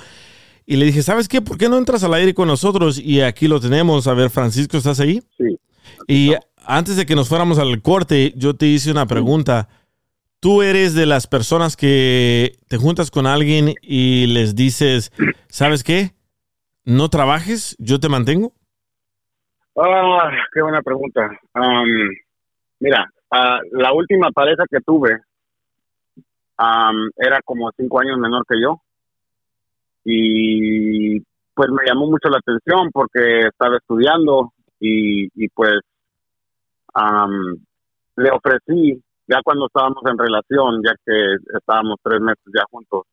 [0.64, 1.42] Y le dije, ¿sabes qué?
[1.42, 3.00] ¿Por qué no entras al aire con nosotros?
[3.00, 4.06] Y aquí lo tenemos.
[4.06, 5.20] A ver, Francisco, ¿estás ahí?
[5.36, 5.58] Sí.
[6.06, 9.68] Y antes de que nos fuéramos al corte, yo te hice una pregunta.
[10.38, 15.10] ¿Tú eres de las personas que te juntas con alguien y les dices,
[15.48, 16.14] ¿sabes qué?
[16.84, 18.54] No trabajes, yo te mantengo?
[19.76, 21.30] Ah, qué buena pregunta.
[21.54, 21.87] Am,
[22.80, 25.18] mira, ah, la última pareja que tuve
[27.16, 28.83] era como cinco años menor que yo
[30.04, 31.18] y
[31.54, 35.80] pues me llamó mucho la atención porque estaba estudiando y, pues
[36.94, 37.56] am,
[38.16, 43.04] le ofrecí ya cuando estábamos en relación, ya que estábamos tres meses ya juntos,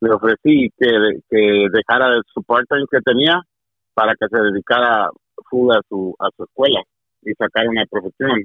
[0.00, 3.40] le ofrecí que, que dejara de su part-time que tenía
[3.94, 5.08] para que se dedicara
[5.72, 6.80] a su, a su escuela
[7.22, 8.44] y sacara una profesión.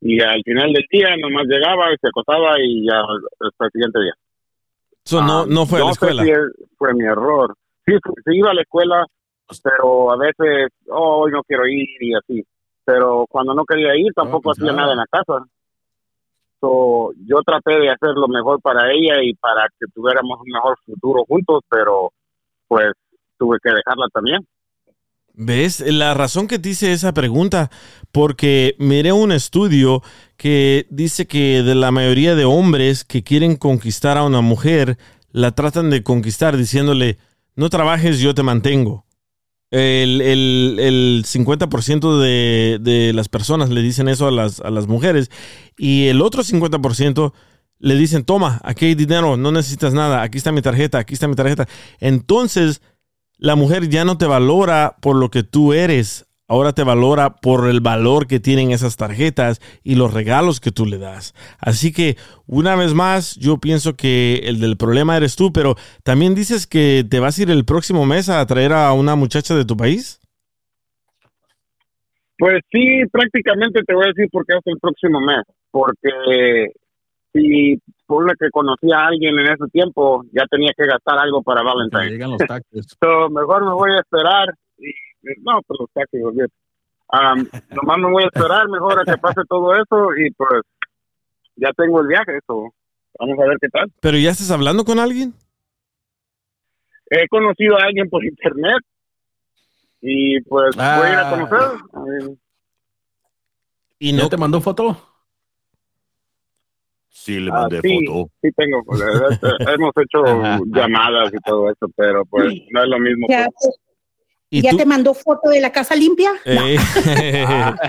[0.00, 4.00] Y al final del día nomás llegaba y se acostaba y ya hasta el siguiente
[4.00, 4.14] día.
[5.04, 6.22] So, no, Ah, no fue a la escuela.
[6.22, 6.30] si
[6.78, 7.54] fue mi error.
[7.86, 7.92] Sí,
[8.24, 9.04] sí iba a la escuela,
[9.62, 12.44] pero a veces, oh, hoy no quiero ir y así.
[12.84, 14.82] Pero cuando no quería ir, tampoco pues hacía nada.
[14.82, 15.44] nada en la casa.
[16.60, 20.76] So, yo traté de hacer lo mejor para ella y para que tuviéramos un mejor
[20.84, 22.12] futuro juntos, pero
[22.68, 22.92] pues
[23.38, 24.46] tuve que dejarla también.
[25.34, 25.80] ¿Ves?
[25.80, 27.70] La razón que te hice esa pregunta,
[28.12, 30.02] porque miré un estudio
[30.36, 34.98] que dice que de la mayoría de hombres que quieren conquistar a una mujer,
[35.32, 37.18] la tratan de conquistar diciéndole,
[37.54, 39.06] no trabajes, yo te mantengo.
[39.70, 44.88] El, el, el 50% de, de las personas le dicen eso a las, a las
[44.88, 45.30] mujeres
[45.78, 47.32] y el otro 50%
[47.78, 51.28] le dicen, toma, aquí hay dinero, no necesitas nada, aquí está mi tarjeta, aquí está
[51.28, 51.66] mi tarjeta.
[51.98, 52.82] Entonces,
[53.40, 57.68] la mujer ya no te valora por lo que tú eres, ahora te valora por
[57.68, 61.34] el valor que tienen esas tarjetas y los regalos que tú le das.
[61.58, 66.34] Así que, una vez más, yo pienso que el del problema eres tú, pero también
[66.34, 69.64] dices que te vas a ir el próximo mes a traer a una muchacha de
[69.64, 70.20] tu país.
[72.38, 75.44] Pues sí, prácticamente te voy a decir por qué hasta el próximo mes.
[75.70, 76.72] Porque
[77.32, 81.42] si por la que conocí a alguien en ese tiempo, ya tenía que gastar algo
[81.44, 82.10] para Valentine.
[82.10, 82.86] Llegan los taxes.
[83.00, 84.52] So, mejor me voy a esperar.
[84.78, 84.90] Y,
[85.42, 86.20] no, pues los taxis.
[87.12, 90.62] Am, nomás me voy a esperar mejor a que pase todo eso y pues
[91.54, 92.38] ya tengo el viaje.
[92.38, 92.74] Eso.
[93.20, 93.92] Vamos a ver qué tal.
[94.00, 95.32] Pero ya estás hablando con alguien.
[97.10, 98.82] He conocido a alguien por internet
[100.00, 101.30] y pues voy a ir a Ah.
[101.30, 102.36] conocer.
[104.00, 104.96] Y ¿Ya no te mandó foto?
[107.12, 108.30] Sí, le Ah, mandé sí, foto.
[108.40, 108.82] sí tengo.
[108.84, 109.02] pues, eh,
[109.74, 110.22] Hemos hecho
[110.66, 113.26] llamadas y todo eso, pero pues no es lo mismo.
[113.28, 113.76] Ya, pues.
[114.52, 114.78] ¿Y ¿Ya tú?
[114.78, 116.32] te mandó foto de la casa limpia?
[116.44, 116.76] Eh,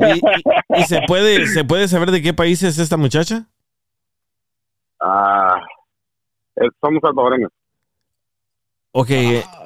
[0.00, 3.46] ¿Y, y- y se puede se puede saber de qué país es esta muchacha?
[5.00, 5.60] Ah,
[6.80, 7.50] somos salvadoreños.
[8.96, 9.10] Ok,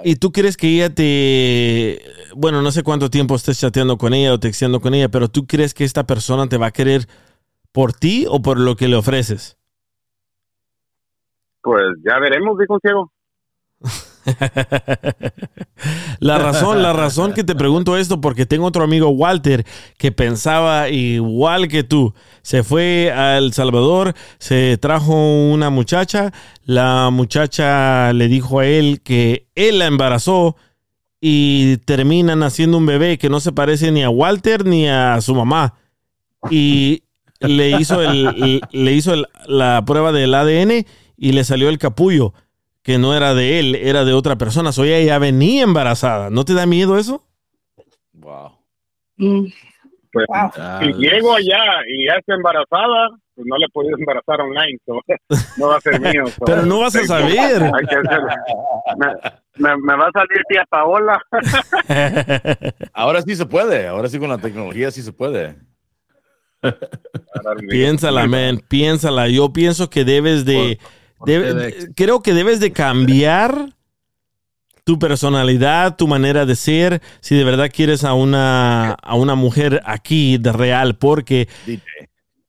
[0.05, 2.01] ¿y tú crees que ella te...
[2.35, 5.47] Bueno, no sé cuánto tiempo estés chateando con ella o texteando con ella, pero tú
[5.47, 7.07] crees que esta persona te va a querer
[7.71, 9.59] por ti o por lo que le ofreces?
[11.61, 13.13] Pues ya veremos, dijo un ciego.
[16.21, 19.65] La razón, la razón que te pregunto esto, porque tengo otro amigo, Walter,
[19.97, 22.15] que pensaba igual que tú.
[22.43, 26.33] Se fue a El Salvador, se trajo una muchacha,
[26.65, 30.57] la muchacha le dijo a él que él la embarazó
[31.21, 35.35] y terminan haciendo un bebé que no se parece ni a Walter ni a su
[35.35, 35.75] mamá.
[36.51, 37.03] Y
[37.41, 39.15] le hizo, el, le hizo
[39.47, 40.85] la prueba del ADN
[41.17, 42.35] y le salió el capullo
[42.89, 44.73] que no era de él, era de otra persona.
[44.73, 46.31] So ella ya venía embarazada.
[46.31, 47.23] ¿No te da miedo eso?
[48.15, 48.53] Wow.
[49.19, 49.45] Mm,
[50.11, 50.51] Pues Wow.
[50.81, 54.79] Si llego allá y ya está embarazada, pues no le he podido embarazar online.
[54.87, 54.99] so,
[55.59, 56.29] no va a ser mío.
[56.29, 57.63] so, Pero no vas a saber.
[57.63, 58.29] hay que hacerlo.
[58.97, 61.21] Me, me- me va a salir tía Paola.
[62.95, 63.87] Ahora sí se puede.
[63.87, 65.57] Ahora sí con la tecnología sí se puede.
[67.69, 69.29] Piénsala, man, piénsala.
[69.29, 70.79] Yo pienso que debes de,
[71.27, 73.75] debe- creo que debes de cambiar
[74.85, 79.83] tu personalidad, tu manera de ser, si de verdad quieres a una, a una mujer
[79.85, 81.83] aquí de real, porque DJ,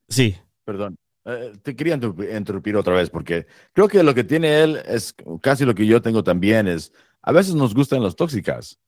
[0.08, 0.96] sí, perdón.
[1.26, 5.66] Eh, te quería interrumpir, otra vez porque creo que lo que tiene él es casi
[5.66, 8.78] lo que yo tengo también es a veces nos gustan las tóxicas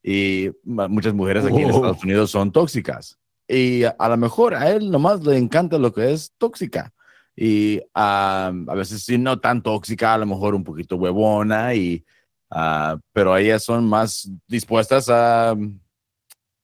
[0.00, 1.74] y muchas mujeres aquí en Oh.
[1.74, 3.18] Estados Unidos son tóxicas
[3.48, 6.92] y a, a lo mejor a él nomás le encanta lo que es tóxica
[7.36, 12.04] y ah, a veces sí no tan tóxica, a lo mejor un poquito huevona y
[12.50, 15.56] ah, pero ellas son más dispuestas a,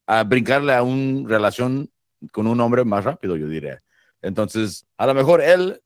[0.06, 1.90] a brincarle a una relación
[2.32, 3.82] con un hombre más rápido, yo diría.
[4.22, 5.80] Entonces, a lo mejor él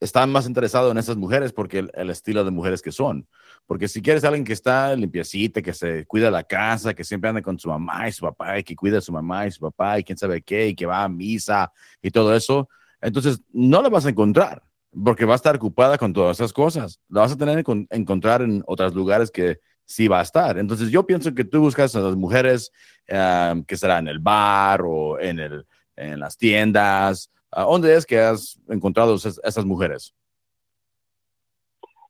[0.00, 3.26] está más interesado en esas mujeres porque el, el estilo de mujeres que son.
[3.66, 7.42] Porque si quieres alguien que está limpiecita, que se cuida la casa, que siempre anda
[7.42, 9.98] con su mamá y su papá, y que cuida a su mamá y su papá,
[9.98, 12.68] y quién sabe qué, y que va a misa y todo eso,
[13.00, 14.62] entonces no la vas a encontrar
[15.04, 17.00] porque va a estar ocupada con todas esas cosas.
[17.08, 20.58] La vas a tener que encon- encontrar en otros lugares que sí va a estar.
[20.58, 22.72] Entonces yo pienso que tú buscas a las mujeres
[23.06, 27.30] eh, que será en el bar o en, el, en las tiendas.
[27.50, 30.14] ¿A ¿Dónde es que has encontrado esas, esas mujeres?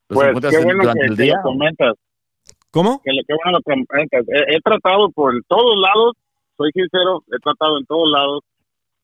[0.09, 1.36] ¿Los Pues qué en- bueno que, el que día?
[1.36, 1.95] lo comentas.
[2.70, 3.01] ¿Cómo?
[3.03, 4.24] Que, lo- qué bueno lo comentas.
[4.28, 6.14] He, he tratado por todos lados,
[6.57, 8.41] soy sincero, he tratado en todos lados.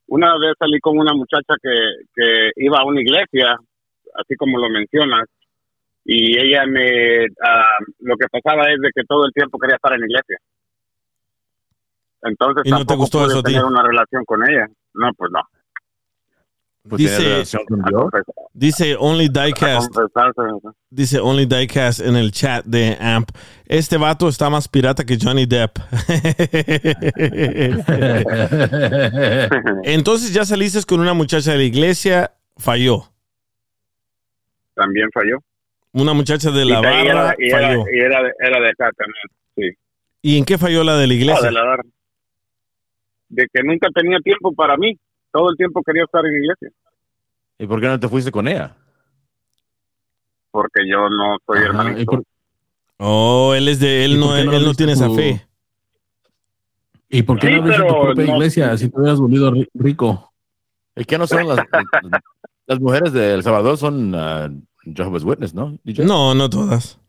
[0.09, 1.70] Una vez salí con una muchacha que,
[2.14, 3.57] que iba a una iglesia,
[4.14, 5.28] así como lo mencionas,
[6.05, 7.64] y ella me, ah,
[8.00, 10.38] lo que pasaba es de que todo el tiempo quería estar en la iglesia.
[12.22, 14.66] Entonces ¿Y no te gustó eso tener una relación con ella.
[14.94, 15.40] No, pues no.
[16.87, 17.43] Pues Dice,
[18.53, 19.91] dice Only Diecast,
[20.91, 23.30] dice Only Diecast en el chat de AMP.
[23.64, 25.78] Este vato está más pirata que Johnny Depp.
[29.85, 33.05] Entonces ya saliste con una muchacha de la iglesia, falló.
[34.74, 35.39] También falló.
[35.93, 37.85] Una muchacha de la y, era, barra y era- falló.
[37.93, 39.24] y era de, era de acá también,
[39.57, 39.70] sí.
[40.20, 41.47] ¿Y en qué falló la de la No, iglesia?
[41.47, 41.82] de la barra.
[43.28, 44.99] De que nunca tenía tiempo para mí.
[45.35, 46.70] Todo el tiempo quería estar en la iglesia.
[47.59, 48.76] ¿Y por qué no te fuiste con ella?
[50.53, 52.01] Porque yo no soy Ajá, hermanito.
[52.01, 52.22] ¿y por,
[52.99, 55.45] Oh, él es de, ¿Y él no, él no tiene esa fe.
[57.09, 59.51] ¿Y por qué Sí, no abriste tu pero propia no- iglesia si te hubieras volvido
[59.51, 60.32] ri- rico?
[60.95, 61.59] ¿Y qué no son las,
[62.68, 63.76] las, mujeres de El Salvador?
[63.76, 64.49] Son ah,
[64.85, 65.76] Jehovah's Witness, ¿no?
[65.82, 66.05] DJ?
[66.05, 67.01] No, no todas.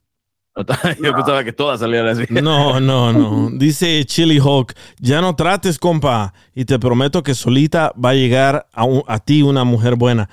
[1.04, 2.24] Yo pensaba que todas salían así.
[2.30, 3.50] No, no, no.
[3.58, 8.68] Dice Chili Hulk, ya no trates, compa, y te prometo que solita va a llegar
[8.74, 10.30] a, un- a ti una mujer buena.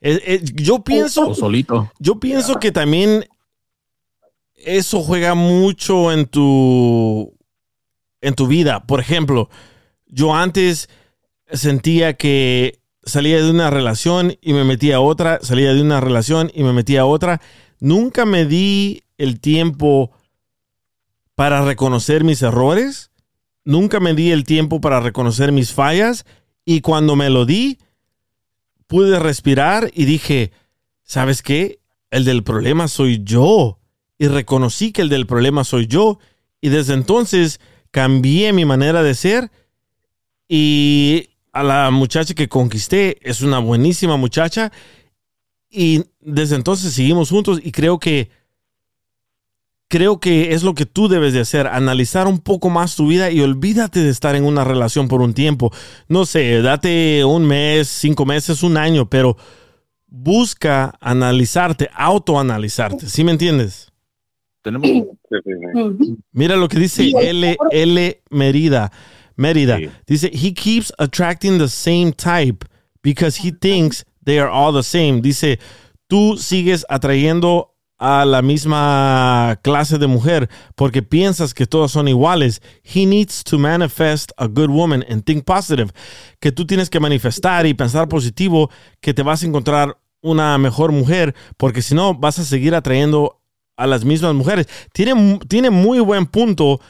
[0.00, 1.90] Eh, eh, yo pienso, O solito.
[1.98, 3.24] yo pienso que también
[4.54, 7.34] eso juega mucho en tu
[8.20, 8.84] en tu vida.
[8.86, 9.50] Por ejemplo,
[10.06, 10.88] yo antes
[11.52, 16.50] sentía que salía de una relación y me metía a otra, salía de una relación
[16.54, 17.40] y me metía a otra.
[17.80, 20.10] Nunca me di el tiempo
[21.34, 23.10] para reconocer mis errores.
[23.64, 26.24] Nunca me di el tiempo para reconocer mis fallas.
[26.64, 27.78] Y cuando me lo di,
[28.86, 30.52] pude respirar y dije,
[31.02, 31.80] ¿sabes qué?
[32.10, 33.78] El del problema soy yo.
[34.18, 36.18] Y reconocí que el del problema soy yo.
[36.60, 37.60] Y desde entonces
[37.90, 39.50] cambié mi manera de ser.
[40.48, 44.72] Y a la muchacha que conquisté es una buenísima muchacha.
[45.70, 48.30] Y desde entonces seguimos juntos y creo que
[49.88, 53.30] creo que es lo que tú debes de hacer, analizar un poco más tu vida
[53.30, 55.72] y olvídate de estar en una relación por un tiempo.
[56.08, 59.36] No sé, date un mes, cinco meses, un año, pero
[60.06, 63.92] busca analizarte, autoanalizarte, ¿sí me entiendes?
[64.62, 64.88] Tenemos.
[66.32, 67.56] Mira lo que dice L.
[67.70, 68.22] L.
[68.30, 68.90] Mérida.
[69.36, 69.78] Mérida.
[69.78, 69.90] Sí.
[70.06, 72.64] Dice, he keeps attracting the same type
[73.02, 75.20] because he thinks they are all the same.
[75.20, 75.58] Dice,
[76.08, 82.60] tú sigues atrayendo a la misma clase de mujer porque piensas que todas son iguales.
[82.82, 85.92] He needs to manifest a good woman and think positive.
[86.40, 88.70] Que tú tienes que manifestar y pensar positivo
[89.00, 93.40] que te vas a encontrar una mejor mujer porque si no vas a seguir atrayendo
[93.76, 94.66] a las mismas mujeres.
[94.92, 96.80] Tiene, tiene muy buen punto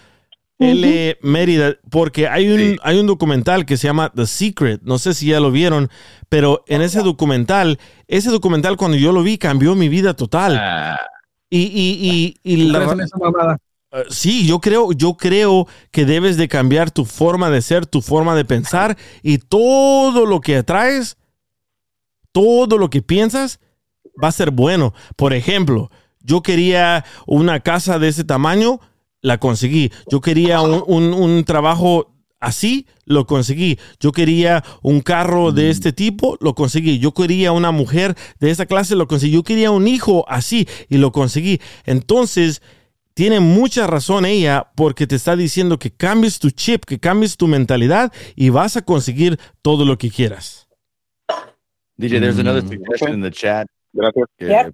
[0.59, 1.19] L.
[1.23, 5.27] Mérida, porque hay un, hay un documental que se llama The Secret, no sé si
[5.27, 5.91] ya lo vieron,
[6.29, 7.79] pero en ese documental,
[8.09, 10.57] ese documental cuando yo lo vi cambió mi vida total.
[10.59, 10.99] Ah,
[11.51, 12.79] Y, y, y, y la-
[13.93, 18.01] eh, sí, yo creo, yo creo que debes de cambiar tu forma de ser, tu
[18.03, 21.17] forma de pensar y todo lo que atraes,
[22.33, 23.61] todo lo que piensas
[24.23, 24.95] va a ser bueno.
[25.17, 25.91] Por ejemplo,
[26.21, 28.81] yo quería una casa de ese tamaño,
[29.25, 29.91] la conseguí.
[30.11, 33.79] Yo quería un, un- un trabajo así, lo conseguí.
[33.99, 36.99] Yo quería un carro de este tipo, lo conseguí.
[36.99, 39.33] Yo quería una mujer de esta clase, lo conseguí.
[39.33, 41.59] Yo quería un hijo así y lo conseguí.
[41.87, 42.61] Entonces,
[43.15, 47.47] tiene mucha razón ella porque te está diciendo que cambies tu chip, que cambies tu
[47.47, 50.69] mentalidad y vas a conseguir todo lo que quieras.
[51.97, 53.67] DJ, there's another suggestion in the chat.
[53.95, 54.73] Gracias.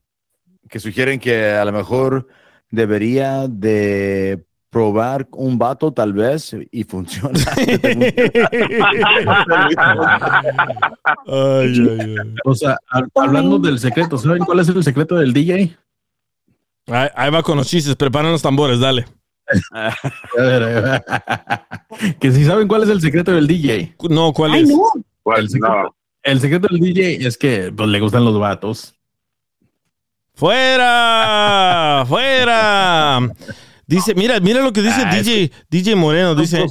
[0.68, 2.26] Que sugieren que a lo mejor
[2.70, 7.38] debería de probar un vato tal vez y funciona.
[11.26, 12.34] Ay, ay, ay.
[12.44, 15.76] O sea, ha- hablando del secreto, ¿saben cuál es el secreto del DJ?
[16.86, 19.06] Ahí, ahí va con los chistes, preparan los tambores, dale.
[19.72, 19.92] A
[20.36, 22.16] ver, a ver.
[22.20, 23.96] que si saben cuál es el secreto del DJ.
[24.08, 24.68] No, ¿cuál Ay, es?
[24.70, 24.82] no.
[25.22, 25.94] Pues, El secreto, no.
[26.22, 28.94] el secreto del DJ es que pues, le gustan los vatos.
[30.40, 32.04] ¡Fuera!
[32.08, 33.20] ¡Fuera!
[33.86, 36.64] Dice, mira, mira lo que dice Ah, es DJ, DJ Moreno, dice,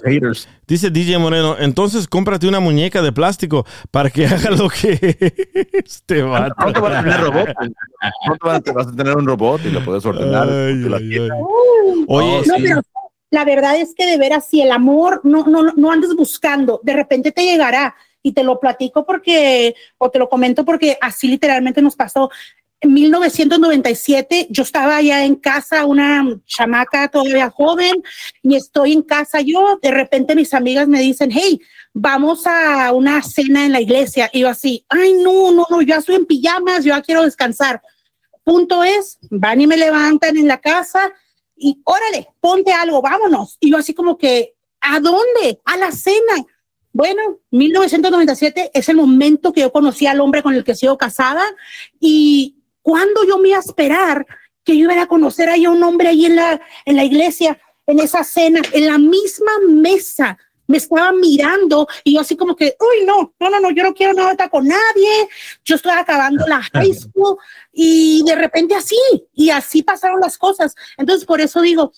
[0.66, 5.18] dice DJ Moreno, entonces cómprate una muñeca de plástico para que haga lo que
[5.86, 6.56] este vato.
[6.58, 7.50] Pronto vas a tener robot.
[8.26, 10.50] Pronto vas a- vas a tener un robot y lo puedes ordenar.
[10.50, 11.30] Ay, Tú la ay, quieres.
[11.32, 12.06] ay.
[12.08, 12.64] Oye, no, sí.
[12.64, 12.82] pero
[13.30, 16.94] la verdad es que de veras, si el amor no, no, no andes buscando, de
[16.94, 17.96] repente te llegará.
[18.22, 22.30] Y te lo platico porque, o te lo comento porque así literalmente nos pasó.
[22.82, 28.02] En 1997 yo estaba allá en casa, una chamaca todavía joven,
[28.42, 31.60] y estoy en casa yo, de repente mis amigas me dicen, hey,
[31.94, 34.30] vamos a una cena en la iglesia.
[34.32, 37.24] Y yo así, ay, no, no, no, yo ya estoy en pijamas, yo ya quiero
[37.24, 37.82] descansar.
[38.44, 41.12] Punto es, van y me levantan en la casa
[41.56, 43.58] y órale, ponte algo, vámonos.
[43.60, 45.60] Y yo así como que, ¿a dónde?
[45.66, 46.46] A la cena.
[46.94, 47.22] Bueno,
[47.52, 51.44] 1997 es el momento que yo conocí al hombre con el que sigo casada
[52.00, 54.26] y cuando yo me iba a esperar
[54.64, 57.60] que yo iba a conocer ahí a un hombre ahí en la, en la iglesia,
[57.88, 60.38] en esa cena, en la misma mesa,
[60.70, 63.96] me estaba mirando y yo así como que, uy, no, no, no, no, yo no
[63.96, 65.28] quiero nada con nadie,
[65.66, 67.38] yo estoy acabando la high school
[67.74, 68.96] y de repente así,
[69.34, 70.76] y así pasaron las cosas.
[70.96, 71.92] Entonces, por eso digo,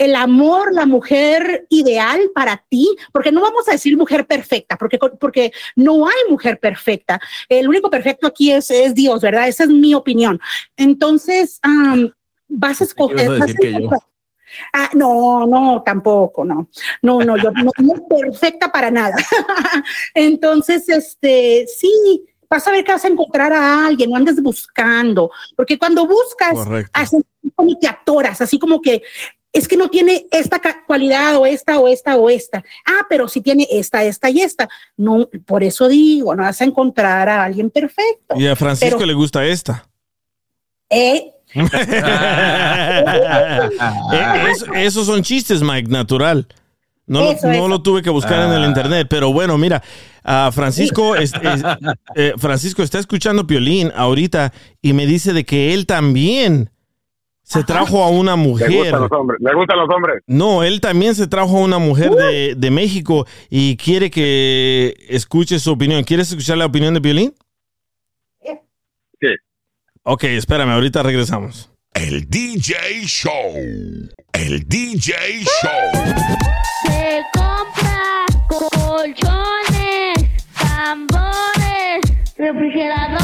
[0.00, 4.98] el amor, la mujer ideal para ti, porque no vamos a decir mujer perfecta, porque,
[4.98, 7.20] porque no hay mujer perfecta.
[7.50, 9.46] El único perfecto aquí es, es Dios, ¿verdad?
[9.46, 10.40] Esa es mi opinión.
[10.74, 12.14] Entonces, am,
[12.48, 13.28] vas a escoger.
[14.72, 16.70] Ah, no, no, tampoco, no.
[17.02, 19.16] No, no, yo no, no perfecta para nada.
[20.14, 25.30] Entonces, este, sí, vas a ver que vas a encontrar a alguien, no andes buscando,
[25.54, 26.56] porque cuando buscas,
[26.94, 27.18] así
[27.54, 29.02] como que atoras, así como que
[29.52, 32.62] es que no tiene esta cualidad o esta o esta o esta.
[32.86, 34.68] Ah, pero sí tiene esta, esta y esta.
[34.96, 38.36] No, por eso digo, no vas a encontrar a alguien perfecto.
[38.36, 39.86] Y a Francisco Pero- le gusta esta.
[40.88, 41.32] Eh,
[44.12, 46.46] Eh, eso- esos son chistes, Mike, natural.
[47.06, 47.68] No, lo- Eso, no eso.
[47.68, 49.82] lo tuve que buscar en el internet, pero bueno, mira,
[50.22, 51.62] ah, Francisco, es- es-
[52.14, 56.70] eh, Francisco está escuchando Piolín ahorita y me dice de que él también
[57.50, 58.70] se trajo a una mujer.
[58.70, 59.40] gustan los hombres.
[59.40, 60.22] Le gustan los hombres.
[60.28, 65.58] No, él también se trajo a una mujer de, de México y quiere que escuche
[65.58, 66.04] su opinión.
[66.04, 67.34] ¿Quieres escuchar la opinión de Piolín?
[69.20, 69.28] Sí.
[70.04, 71.72] Ok, espérame, ahorita regresamos.
[71.92, 72.76] El DJ
[73.06, 73.52] Show.
[74.32, 76.04] El DJ Show.
[76.86, 80.14] Se compra colchones,
[80.54, 82.00] tambores,
[82.38, 83.19] refrigeradores.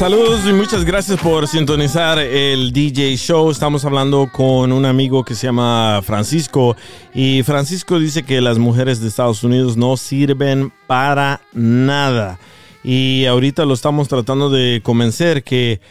[0.00, 3.50] Saludos y muchas gracias por sintonizar el DJ Show.
[3.50, 6.74] Estamos hablando con un amigo que se llama Francisco
[7.12, 12.38] y Francisco dice que las mujeres de Estados Unidos no sirven para nada.
[12.82, 15.82] Y ahorita lo estamos tratando de convencer que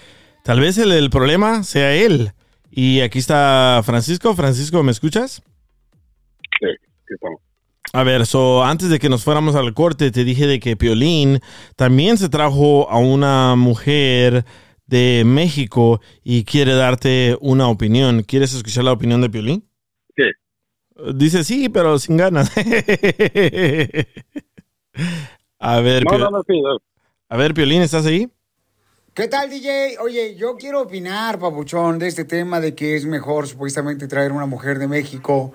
[0.43, 2.32] tal vez el, problema sea él.
[2.72, 4.34] Y aquí está Francisco.
[4.34, 5.43] Francisco, ¿me escuchas?
[6.60, 7.49] Sí, aquí estamos.
[7.92, 11.40] A ver, so, antes de que nos fuéramos al corte, te dije de que Piolín
[11.76, 14.46] también se trajo a una mujer
[14.86, 18.22] de México y quiere darte una opinión.
[18.24, 19.68] ¿Quieres escuchar la opinión de Piolín?
[20.16, 20.24] Sí.
[21.16, 22.52] Dice sí, pero sin ganas.
[25.60, 26.62] a ver, No, Pio- no, no, sí.
[26.62, 26.78] no.
[27.30, 28.30] a ver, Piolín, ¿estás ahí?
[29.16, 29.98] ¿Qué tal, DJ?
[30.00, 34.46] Oye, yo quiero opinar, papuchón, de este tema de que es mejor supuestamente traer una
[34.46, 35.52] mujer de México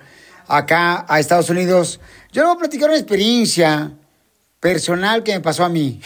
[0.47, 1.99] acá a Estados Unidos.
[2.31, 3.93] Yo le voy a platicar una experiencia
[4.59, 6.01] personal que me pasó a mí.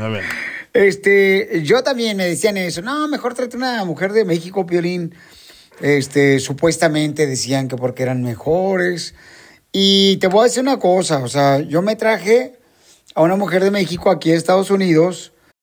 [0.00, 0.24] A ver.
[0.76, 2.82] Este, yo también me decían eso.
[2.82, 5.14] No, mejor tráete una mujer de México, Piolín.
[5.80, 9.14] Este, supuestamente decían que porque eran mejores.
[9.72, 12.58] Y te voy a decir una cosa, o sea, yo me traje
[13.14, 15.32] a una mujer de México aquí a Estados Unidos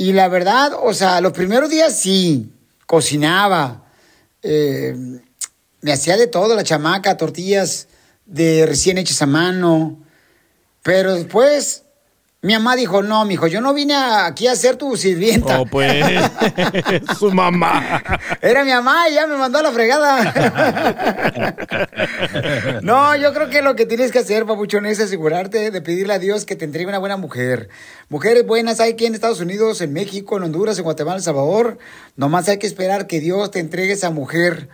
[0.00, 2.50] Y la verdad, o sea, los primeros días sí,
[2.86, 3.84] cocinaba,
[4.42, 4.96] eh,
[5.82, 7.86] me hacía de todo, la chamaca, tortillas
[8.24, 10.02] de recién hechas a mano,
[10.82, 11.82] pero después
[12.42, 15.60] mi mamá dijo, no, mijo, yo no vine aquí a ser tu sirvienta.
[15.60, 16.02] Oh, pues,
[17.18, 18.02] su mamá.
[18.40, 21.56] Era mi mamá y ya me mandó a la fregada.
[22.82, 26.18] No, yo creo que lo que tienes que hacer, papuchón, es asegurarte de pedirle a
[26.18, 27.68] Dios que te entregue una buena mujer.
[28.08, 31.24] Mujeres buenas hay aquí en Estados Unidos, en México, en Honduras, en Guatemala, en El
[31.24, 31.78] Salvador.
[32.16, 34.68] Nomás hay que esperar que Dios te entregue esa mujer.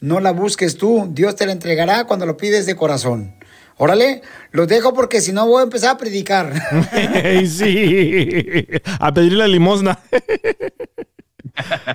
[0.00, 3.34] No la busques tú, Dios te la entregará cuando lo pides de corazón.
[3.76, 6.52] Órale, los dejo porque si no voy a empezar a predicar.
[7.46, 8.66] Sí.
[9.00, 9.98] A pedir la limosna.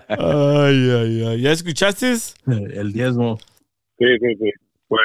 [0.09, 1.41] Ay, ay, ay.
[1.41, 2.13] ¿Ya escuchaste?
[2.47, 3.37] El diezmo.
[3.97, 4.51] Sí, sí, sí.
[4.87, 5.01] Pues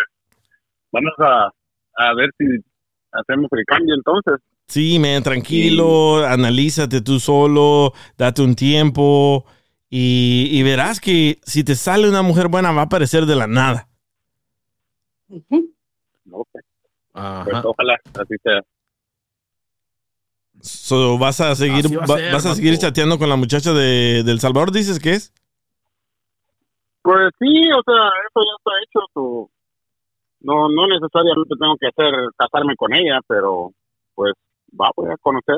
[0.91, 1.47] vamos a,
[1.97, 2.45] a ver si
[3.13, 4.35] hacemos el cambio entonces.
[4.69, 9.45] Sí, man, tranquilo, analízate tú solo, date un tiempo
[9.91, 13.47] y, y verás que si te sale una mujer buena va a aparecer de la
[13.47, 13.89] nada.
[16.33, 16.49] Ok.
[17.45, 18.61] Pues ojalá así sea.
[20.61, 23.37] So, vas a seguir, Así va a va- ser, vas a seguir chateando con la
[23.37, 25.33] muchacha de, del Salvador, dices que es.
[27.03, 29.01] Pues sí, o sea, eso ya está hecho.
[29.13, 29.51] so,
[30.41, 33.73] no, no necesariamente tengo que hacer casarme con ella, pero
[34.15, 34.35] pues
[34.81, 35.57] va, voy a conocer.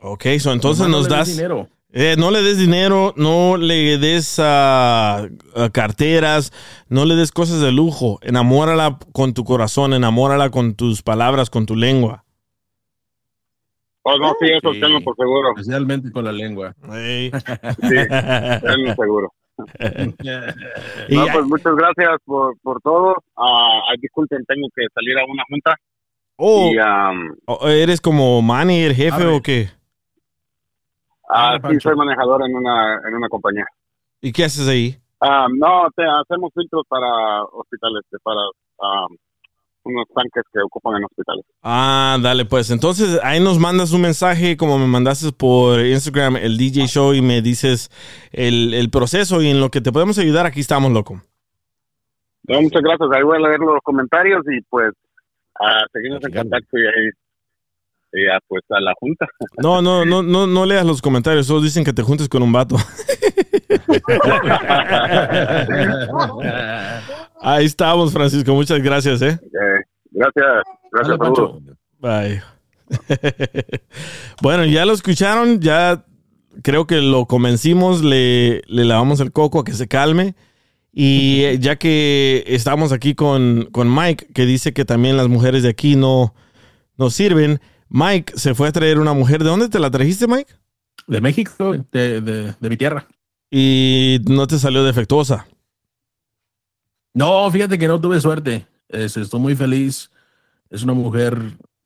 [0.00, 1.28] Ok, so entonces no nos das.
[1.28, 1.68] dinero.
[1.94, 5.28] Eh, no le des dinero, no le des ah,
[5.72, 6.50] carteras,
[6.88, 8.18] no le des cosas de lujo.
[8.22, 12.24] Enamórala con tu corazón, enamórala con tus palabras, con tu lengua.
[14.04, 15.50] Oh, no, sí, eso tengo por seguro.
[15.50, 16.74] Especialmente con la lengua.
[16.80, 19.32] Sí, tengo seguro.
[21.08, 23.14] No, pues muchas gracias por, por todo.
[23.36, 25.76] Ah, ay, disculpen, tengo que salir a una junta.
[26.36, 26.78] Oh, Y,
[27.46, 29.68] oh, ¿Eres como manager, jefe o qué?
[31.32, 33.66] Ah, sí, soy manejador en una, en una compañía.
[34.20, 34.96] ¿Y qué haces ahí?
[35.20, 38.40] Ah, no, te, hacemos filtros para hospitales, para
[38.80, 39.16] am,
[39.84, 41.44] unos tanques que ocupan en hospitales.
[41.62, 42.70] Ah, dale, pues.
[42.70, 47.22] Entonces ahí nos mandas un mensaje como me mandaste por Instagram, el DJ Show, y
[47.22, 47.90] me dices
[48.32, 51.22] el, el proceso y en lo que te podemos ayudar, aquí estamos, loco.
[52.48, 53.08] No, muchas gracias.
[53.12, 54.92] Ahí voy a leer los comentarios y pues
[55.60, 57.10] ah, seguimos en contacto y ahí
[58.12, 59.26] ya pues a la junta.
[59.62, 62.52] No, no, no, no, no leas los comentarios, todos dicen que te juntes con un
[62.52, 62.76] vato.
[67.40, 69.38] Ahí estamos, Francisco, muchas gracias, ¿eh?
[69.42, 71.62] Eh, gracias, gracias a todos.
[71.98, 72.42] Bye.
[74.42, 76.04] bueno, ya lo escucharon, ya
[76.62, 80.34] creo que lo convencimos, le, le lavamos el coco a que se calme.
[80.92, 85.62] Y eh, ya que estamos aquí con, con Mike, que dice que también las mujeres
[85.62, 86.34] de aquí no,
[86.98, 87.60] no sirven,
[87.94, 89.42] Mike se fue a traer una mujer.
[89.42, 90.52] ¿De dónde te la trajiste, Mike?
[91.06, 93.06] De México, de, de, de mi tierra.
[93.50, 95.46] Y no te salió defectuosa.
[97.14, 98.66] No, fíjate que no tuve suerte.
[98.88, 100.10] Es- estoy muy feliz.
[100.70, 101.38] Es una mujer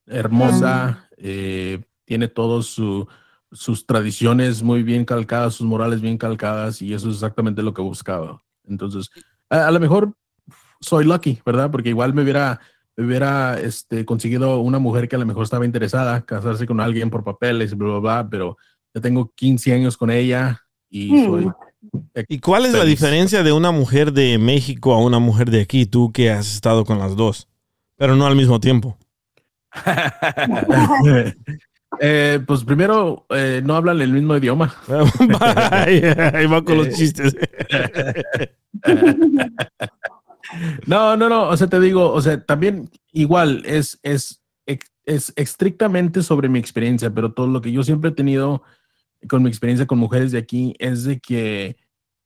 [0.06, 1.02] hermosa.
[1.18, 3.08] eh, tiene todos su-
[3.50, 7.80] sus tradiciones muy bien calcadas, sus morales bien calcadas, y eso es exactamente lo que
[7.80, 8.42] buscaba.
[8.68, 9.10] Entonces,
[9.48, 10.12] a, a lo mejor
[10.80, 11.70] soy lucky, ¿verdad?
[11.70, 12.60] Porque igual me hubiera,
[12.96, 17.24] hubiera este, conseguido una mujer que a lo mejor estaba interesada, casarse con alguien por
[17.24, 18.56] papeles, bla, bla, bla, pero
[18.94, 21.24] ya tengo 15 años con ella y Mm.
[21.26, 21.50] soy
[22.28, 25.86] ¿Y cuál es la diferencia de una mujer de México a una mujer de aquí,
[25.86, 27.48] tú que has estado con las dos?
[27.96, 28.96] Pero no al mismo tiempo.
[32.00, 34.74] Eh, pues primero, eh, no hablan el mismo idioma.
[35.70, 37.34] Ahí va con los Eh, chistes.
[40.86, 41.48] no, no, no.
[41.48, 44.40] O sea, te digo, o sea, también igual es, es
[45.06, 48.62] es estrictamente sobre mi experiencia, pero todo lo que yo siempre he tenido
[49.28, 51.76] con mi experiencia con mujeres de aquí es de que,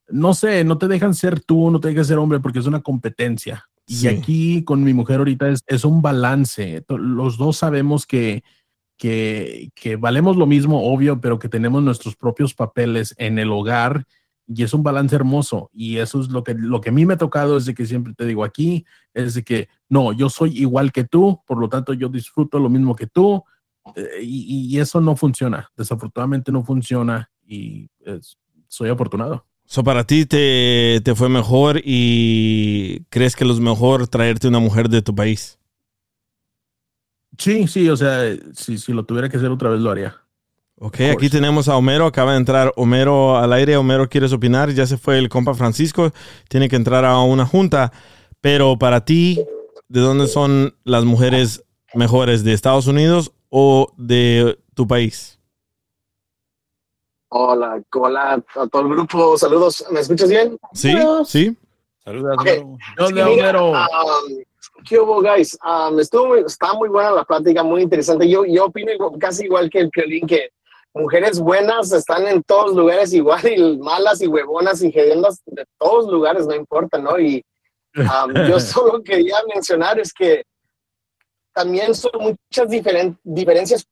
[0.08, 2.80] no sé, no te dejan ser tú, no te dejan ser hombre porque es una
[2.80, 3.68] competencia.
[3.86, 4.06] Sí.
[4.06, 6.82] Y aquí con mi mujer ahorita es, es un balance.
[6.88, 8.42] Los dos sabemos que,
[8.96, 14.06] que, que valemos lo mismo, obvio, pero que tenemos nuestros propios papeles en el hogar
[14.52, 15.70] y es un balance hermoso.
[15.72, 17.86] Y eso es lo que, lo que a mí me ha tocado, es de que
[17.86, 18.84] siempre te digo aquí,
[19.14, 22.68] es de que no, yo soy igual que tú, por lo tanto yo disfruto lo
[22.68, 23.42] mismo que tú.
[23.94, 28.36] eh, y, y eso no funciona, desafortunadamente no funciona y es-
[28.68, 29.46] soy afortunado.
[29.64, 34.88] So, para ti te, te fue mejor y crees que es mejor traerte una mujer
[34.88, 35.58] de tu país.
[37.38, 40.16] Sí, sí, o sea, si, si lo tuviera que hacer otra vez lo haría.
[40.82, 43.76] Ok, aquí tenemos a Homero, acaba de entrar Homero al aire.
[43.76, 44.70] Homero, ¿quieres opinar?
[44.72, 46.10] Ya se fue el compa Francisco,
[46.48, 47.92] tiene que entrar a una junta.
[48.40, 49.44] Pero para ti,
[49.88, 51.62] ¿de dónde son las mujeres
[51.92, 52.44] mejores?
[52.44, 55.38] ¿De Estados Unidos o de tu país?
[57.28, 59.36] Hola, hola a todo el grupo.
[59.36, 59.84] Saludos.
[59.90, 60.56] ¿Me escuchas bien?
[60.72, 60.94] ¿Sí?
[61.26, 61.56] ¿Sí?
[62.02, 62.48] Saludos, Ok.
[62.96, 63.72] ¿Dónde, Homero?
[63.72, 63.76] um,
[64.88, 65.58] ¿Qué hubo, guys?
[65.62, 68.26] Um, estuvo muy, está muy buena la plática, muy interesante.
[68.26, 70.48] Yo, yo opino igual- casi igual que el Piolín, que
[70.94, 76.10] mujeres buenas están en todos lugares igual, y malas y huevonas y hediondas de todos
[76.10, 77.18] lugares, no importa, ¿no?
[77.18, 77.44] Y
[77.96, 80.42] um, yo solo quería mencionar es que
[81.52, 83.86] también son muchas diferen- diferencias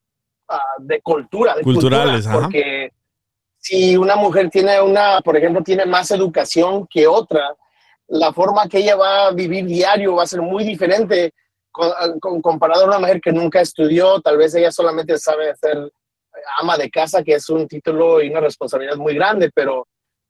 [0.48, 2.40] ah, de cultura, de Culturales, cultura, ajá.
[2.42, 2.90] porque
[3.58, 7.54] si una mujer tiene una, por ejemplo, tiene más educación que otra,
[8.06, 11.32] la forma que ella va a vivir diario va a ser muy diferente
[11.70, 11.90] con,
[12.20, 15.92] con- comparado a una mujer que nunca estudió, tal vez ella solamente sabe ser
[16.58, 19.86] ama de casa, que es un título y una responsabilidad muy grande, pero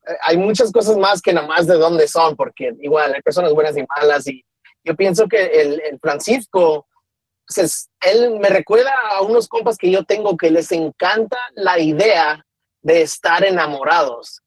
[0.07, 3.53] eh, hay muchas cosas más que nada más de dónde son, porque igual hay personas
[3.53, 4.45] buenas y malas, y
[4.85, 6.87] yo pienso que el, el Francisco,
[7.47, 12.45] pues, él me recuerda a unos compas que yo tengo que les encanta la idea
[12.83, 14.41] de estar enamorados.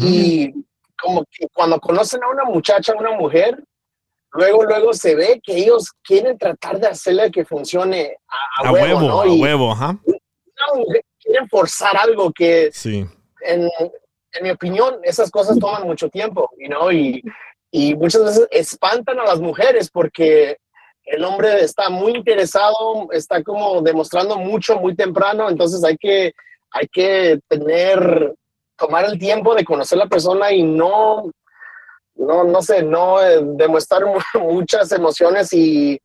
[0.00, 0.52] Y
[1.00, 3.62] como que cuando conocen a una muchacha, a una mujer,
[4.32, 8.72] luego, luego se ve que ellos quieren tratar de hacerle que funcione a, a A
[8.72, 9.20] huevo, huevo, ¿no?
[9.20, 9.98] a huevo, ajá.
[11.22, 13.06] Quieren forzar algo que Sí.
[13.42, 13.62] en,
[14.32, 17.22] en mi opinión, esas cosas toman mucho tiempo, you know, y,
[17.70, 20.56] y muchas veces espantan a las mujeres porque
[21.04, 26.32] el hombre está muy interesado, está como demostrando mucho muy temprano, entonces hay que,
[26.70, 28.34] hay que tener,
[28.76, 31.30] tomar el tiempo de conocer a la persona y no,
[32.16, 34.18] no, no sé, no eh, demostrar mu-
[34.52, 35.98] muchas emociones y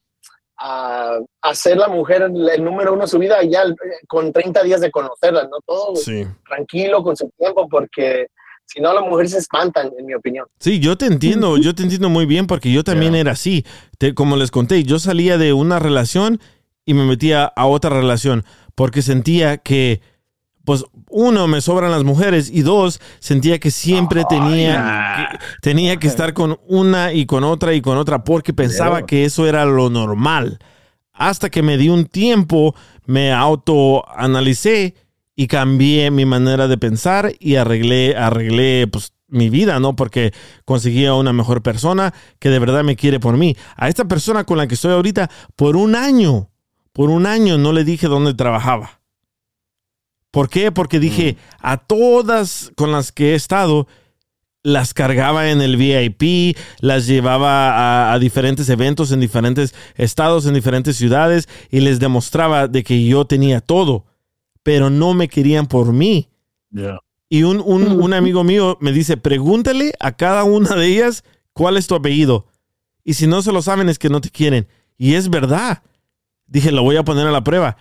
[0.62, 3.76] ah, hacer la mujer el, el número uno de su vida ya eh,
[4.08, 5.58] con 30 días de conocerla, ¿no?
[5.66, 6.26] Todo Sí.
[6.48, 8.28] tranquilo con su tiempo porque
[8.66, 10.46] si no las mujeres se espantan, en mi opinión.
[10.60, 13.66] Sí, yo te entiendo, yo te entiendo muy bien porque yo también era así.
[13.98, 16.40] Te- como les conté, yo salía de una relación
[16.86, 18.46] y me metía a otra relación
[18.76, 20.00] porque sentía que,
[20.64, 26.08] pues, uno, me sobran las mujeres y dos, sentía que siempre tenía, que, tenía que
[26.08, 29.66] estar con una y con otra y con otra porque pensaba Pero- que eso era
[29.66, 30.60] lo normal.
[31.14, 34.96] Hasta que me di un tiempo, me autoanalicé
[35.36, 39.96] y cambié mi manera de pensar y arreglé, arreglé pues, mi vida, ¿no?
[39.96, 40.34] Porque
[40.66, 43.56] conseguí a una mejor persona que de verdad me quiere por mí.
[43.76, 46.50] A esta persona con la que estoy ahorita, por un año,
[46.94, 49.01] por un año no le dije dónde trabajaba.
[50.32, 50.72] ¿Por qué?
[50.72, 53.88] Porque dije, a todas con las que he estado,
[54.64, 57.72] las cargaba en el VIP, las llevaba
[58.10, 63.04] a, a diferentes eventos en diferentes estados, en diferentes ciudades y les demostraba de que
[63.04, 64.06] yo tenía todo,
[64.64, 66.30] pero no me querían por mí.
[67.28, 71.24] Y un, un- un amigo mío me dice, pregúntale a cada una de ellas
[71.54, 72.46] cuál es tu apellido.
[73.04, 74.68] Y si no se lo saben es que no te quieren.
[74.98, 75.82] Y es verdad.
[76.46, 77.78] Dije, lo voy a poner a la prueba.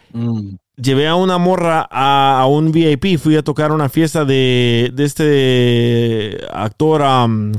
[0.83, 5.05] Llevé a una morra a, a un VIP, fui a tocar una fiesta de, de
[5.05, 7.53] este actor, um,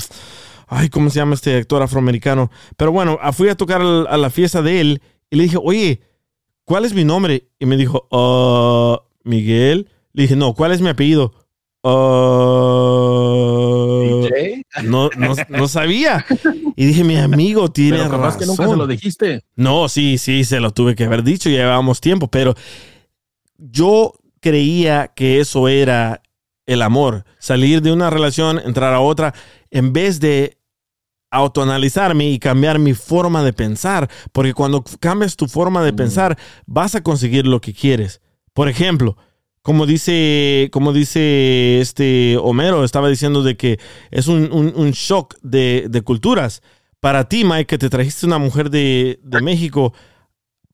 [0.68, 2.50] ay, ¿cómo se llama este actor afroamericano?
[2.78, 6.02] Pero bueno, fui a tocar al- a la fiesta de él y le dije, oye,
[6.66, 7.48] ¿cuál es mi nombre?
[7.60, 9.88] Y me dijo, "Ah, Miguel.
[10.14, 11.34] Le dije, no, ¿cuál es mi apellido?
[11.84, 11.90] "Ah,
[14.84, 16.26] no, no, no sabía.
[16.76, 18.40] Y dije, mi amigo tiene Pero capaz razón.
[18.40, 19.44] que nunca se lo dijiste.
[19.56, 22.56] No, sí, sí, se lo tuve que haber dicho, ya llevábamos tiempo, pero
[23.62, 26.22] yo creía que eso era
[26.66, 29.34] el amor, salir de una relación, entrar a otra,
[29.70, 30.58] en vez de
[31.30, 36.96] autoanalizarme y cambiar mi forma de pensar, porque cuando cambias tu forma de pensar, vas
[36.96, 38.22] a conseguir lo que quieres.
[38.54, 39.16] Por ejemplo,
[39.62, 45.36] como dice, como dice este Homero, estaba diciendo de que es un, un- un shock
[45.42, 46.62] de, de culturas.
[47.00, 49.94] Para ti, Mike, que te trajiste una mujer de, de México,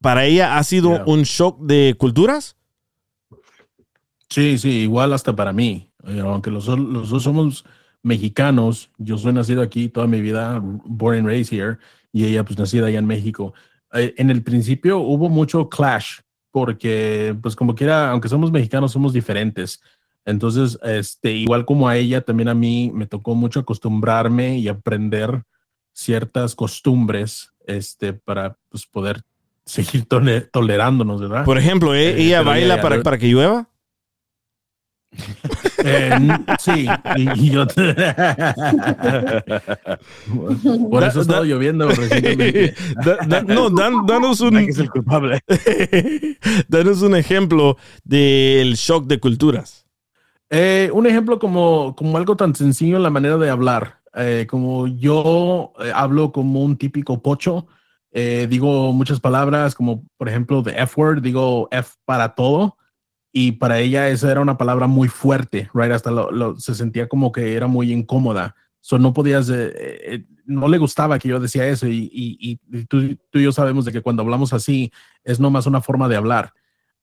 [0.02, 1.04] para ella ha sido Yeah.
[1.06, 2.56] un shock de culturas.
[4.30, 5.90] Sí, sí, igual hasta para mí.
[6.06, 7.66] Eh, aunque los, dos- los dos somos
[8.04, 11.78] mexicanos, yo soy nacido aquí toda mi vida, born and raised here,
[12.12, 13.54] y ella pues nacida allá en México.
[13.94, 16.20] Eh, en el principio hubo mucho clash,
[16.52, 19.82] porque pues como quiera, aunque somos mexicanos, somos diferentes.
[20.26, 25.44] Entonces, este, igual como a ella, también a mí me tocó mucho acostumbrarme y aprender
[25.94, 29.22] ciertas costumbres, este, para pues poder
[29.66, 31.46] seguir tole- tolerándonos, ¿verdad?
[31.46, 32.10] Por ejemplo, ¿eh?
[32.10, 33.70] Eh, ella baila para, para que llueva.
[35.84, 36.12] Eh,
[36.60, 37.66] sí, y, y yo.
[40.90, 42.74] Por eso ha estado lloviendo recientemente.
[43.06, 44.58] Da- da- no, dan- danos un.
[44.58, 45.40] Es el culpable.
[46.68, 49.86] danos un ejemplo del shock de culturas.
[50.50, 54.00] Eh, un ejemplo como, como algo tan sencillo en la manera de hablar.
[54.16, 57.68] Eh, como yo hablo como un típico pocho,
[58.12, 62.77] digo muchas palabras, como por ejemplo de F word, digo F para todo.
[63.40, 65.92] Y para ella esa era una palabra muy fuerte, right?
[65.92, 68.56] Hasta lo- lo- se sentía como que era muy incómoda.
[68.82, 71.88] So no podías, eh, eh, no le gustaba que yo decía eso.
[71.88, 74.92] Y, y- y tú, tú y yo sabemos de que cuando hablamos así
[75.24, 76.52] es nomás una forma de hablar.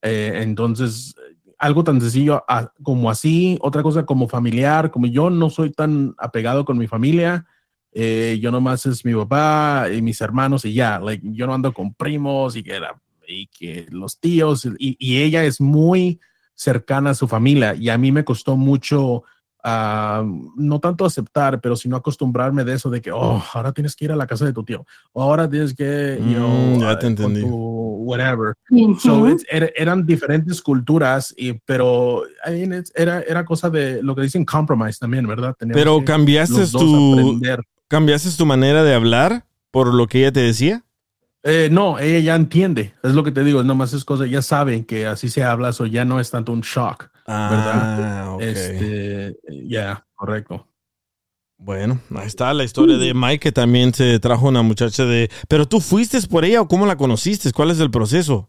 [0.02, 1.14] Eh, entonces,
[1.56, 6.16] algo tan sencillo a- como así, otra cosa como familiar, como yo no soy tan
[6.18, 7.46] apegado con mi familia,
[7.92, 11.72] eh, yo nomás es mi papá y mis hermanos y ya, like, yo no ando
[11.72, 16.20] con primos y que, la- y que los tíos y, y ella es muy
[16.54, 19.24] cercana a su familia y a mí me costó mucho,
[19.64, 20.24] ah,
[20.56, 24.12] no tanto aceptar, pero sino acostumbrarme de eso de que, oh, ahora tienes que ir
[24.12, 26.92] a la casa de tu tío, o ahora tienes que, you know, Mm, ya te
[26.92, 27.40] ah, con entendí.
[27.40, 27.74] tu
[28.06, 28.54] whatever.
[28.70, 29.00] Ujú.
[29.00, 34.02] So, it's- era- eran diferentes culturas, y, pero I mean, it's- era, era cosa de
[34.02, 35.54] lo que dicen compromise también, ¿verdad?
[35.58, 37.40] Teníamos Pero cambiaste tu,
[37.88, 40.84] cambiaste tu manera de hablar por lo que ella te decía.
[41.46, 44.86] Eh, no, ella ya entiende, es lo que te digo, nomás es cosa, ya saben
[44.86, 48.24] que así se habla, eso ya no es tanto un shock, ¿verdad?
[48.24, 48.40] Ah, ok.
[48.40, 49.36] Este,
[49.68, 50.66] ya, correcto.
[51.58, 55.30] Bueno, ahí está la historia de Mike que también se trajo una muchacha de...
[55.46, 57.52] Pero tú fuiste por ella o cómo la conociste?
[57.52, 58.48] ¿Cuál es el proceso?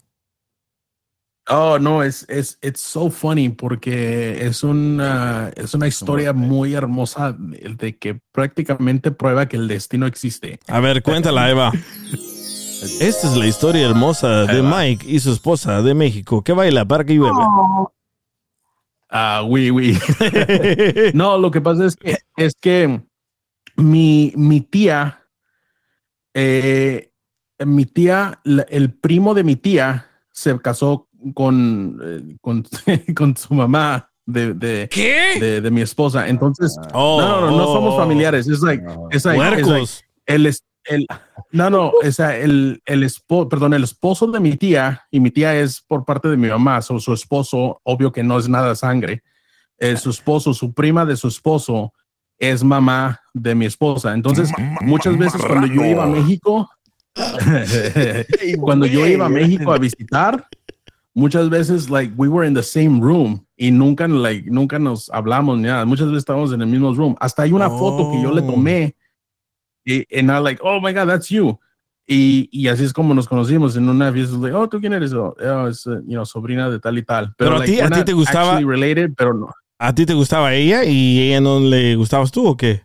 [1.50, 7.36] Oh, no, es, es, it's so funny porque es una, es una historia muy hermosa
[7.38, 10.60] de que prácticamente prueba que el destino existe.
[10.68, 11.72] A ver, cuéntala, Eva.
[12.82, 17.04] Esta es la historia hermosa de Mike y su esposa de México que baila para
[17.04, 17.38] que llueve.
[19.10, 19.98] Ah, oui, oui.
[21.14, 23.02] no, lo que pasa es que, es que
[23.78, 25.24] mi, mi tía,
[26.34, 27.12] eh,
[27.66, 32.66] mi tía, el primo de mi tía se casó con, eh, con,
[33.16, 34.90] con su mamá de, de,
[35.40, 36.28] de, de mi esposa.
[36.28, 37.98] Entonces, Oh, no, no, no, no somos oh.
[37.98, 38.48] familiares.
[38.48, 39.88] Es like, es like, es like-
[40.26, 41.08] el, es- el,
[41.52, 45.32] no, no, o sea, el, el esposo, perdón, el esposo de mi tía, y mi
[45.32, 48.76] tía es por parte de mi mamá, so, su esposo, obvio que no es nada
[48.76, 49.24] sangre,
[49.78, 51.94] eh, su esposo, su prima de su esposo
[52.38, 54.14] es mamá de mi esposa.
[54.14, 56.70] Entonces, muchas veces cuando yo iba a México,
[58.60, 60.48] cuando yo iba a México a visitar,
[61.14, 65.58] muchas veces, like, we were in the same room y nunca, like, nunca nos hablamos
[65.58, 65.86] ni nada.
[65.86, 67.16] Muchas veces estábamos en el mismo room.
[67.20, 68.96] Hasta hay una foto que yo le tomé
[69.86, 71.60] y and like, oh my God, that's you.
[72.08, 74.36] Y, y así es como nos conocimos en una fiesta.
[74.38, 75.14] Like, oh, ¿tú quién eres?
[75.14, 75.36] Oh,
[75.68, 77.34] es, uh, you know, sobrina de tal y tal.
[77.38, 79.48] Pero a like, ti- a ti te gustaba- related, pero no.
[79.80, 82.84] ¿A ti te gustaba ella y ella no le gustabas tú o qué?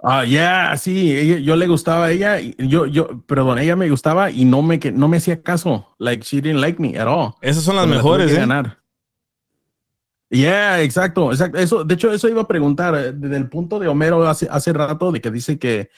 [0.00, 3.90] Ah, yeah, sí, ella- yo le gustaba a ella, y yo, yo, perdón, ella me
[3.90, 5.88] gustaba y no me, que, no me hacía caso.
[5.98, 7.34] Like, she didn't like me at all.
[7.40, 8.38] Esas son las Pero la mejores, que ¿eh?
[8.38, 8.78] ganar.
[10.30, 11.58] Yeah, exacto, exacto.
[11.58, 14.72] Eso, de hecho, eso iba a preguntar eh, desde el punto de Homero hace, hace
[14.72, 15.88] rato de que dice que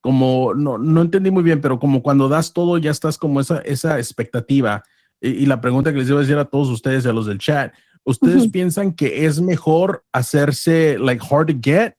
[0.00, 3.58] como no, no entendí muy bien, pero como cuando das todo ya estás como esa,
[3.58, 4.82] esa expectativa.
[5.20, 7.38] Y, y la pregunta que les iba a decir a todos ustedes, a los del
[7.38, 7.72] chat,
[8.04, 8.50] ¿ustedes Ujú.
[8.50, 11.94] piensan que es mejor hacerse like hard to get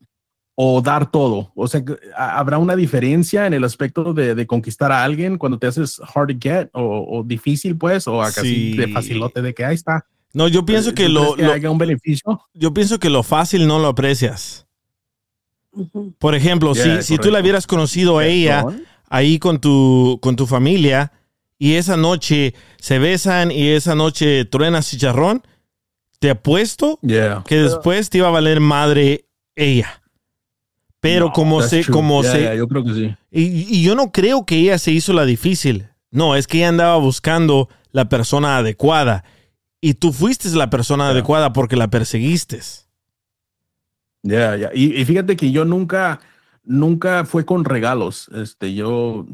[0.56, 1.52] o dar todo?
[1.56, 5.38] O sea, que, ¿ha- ¿habrá una diferencia en el aspecto de, de conquistar a alguien
[5.38, 8.78] cuando te haces hard to get o, o difícil, pues, o acá así Sí.
[8.78, 10.06] de facilote de que ahí está?
[10.34, 12.42] No, yo pienso que ¿Tú lo, que lo- haya un beneficio?
[12.54, 14.66] yo pienso que lo fácil no lo aprecias.
[16.20, 18.66] Por ejemplo, Yeah, si, si tú la hubieras conocido a ella
[19.10, 21.12] ahí con tu, con tu familia
[21.58, 25.44] y esa noche se besan y esa noche truena chicharrón,
[26.20, 27.44] te apuesto Yeah.
[27.48, 29.26] que después te iba a valer madre
[29.56, 30.02] ella.
[31.00, 31.94] Pero como se, true.
[31.94, 33.16] como Yeah, se, yeah, yo creo que sí.
[33.32, 35.88] y, y yo no creo que ella se hizo la difícil.
[36.12, 39.24] No, es que ella andaba buscando la persona adecuada.
[39.82, 42.60] Y tú fuiste la persona adecuada porque la perseguiste.
[44.24, 44.70] Ya, ya.
[44.74, 46.20] Y, y fíjate que yo nunca,
[46.64, 48.30] nunca fue con regalos.
[48.36, 49.26] Este, yo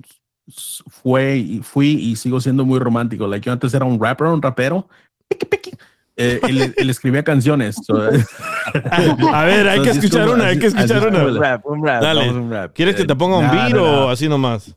[0.87, 3.27] fue y fui y sigo siendo muy romántico.
[3.27, 4.87] Like, yo antes era un rapper, un rapero.
[5.27, 5.71] Piqui, piqui.
[6.15, 7.75] Eh, él, él escribía canciones.
[7.85, 8.01] so-
[9.33, 11.23] A ver, hay que es escuchar como- una, hay que escuchar así una.
[11.25, 12.29] como- rap, un rap, Dale.
[12.31, 12.73] un rap.
[12.73, 14.09] ¿Quieres que te ponga un No, beat no, o no.
[14.09, 14.73] así nomás?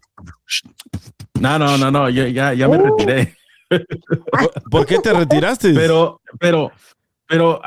[1.41, 3.37] No, no, no, no, ya, ya, ya me retiré.
[4.71, 5.73] ¿Por qué te retiraste?
[5.75, 6.73] Pero, pero,
[7.27, 7.61] pero,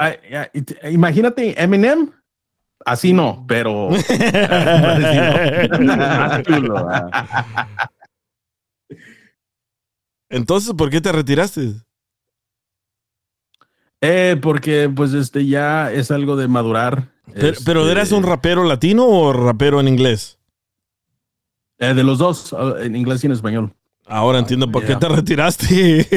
[0.92, 2.12] imagínate Eminem.
[2.86, 3.90] Así no, pero.
[6.76, 7.90] Ah.
[10.30, 11.74] Entonces, ¿por qué te retiraste?
[14.02, 17.10] Eh, porque pues este ya es algo de madurar.
[17.34, 20.40] Pero, pero Este, ¿eras un rapero latino o rapero en inglés?
[21.78, 23.74] eh, de los dos, en inglés y en español.
[24.06, 25.00] Ahora entiendo por Yeah.
[25.00, 26.08] qué te retiraste.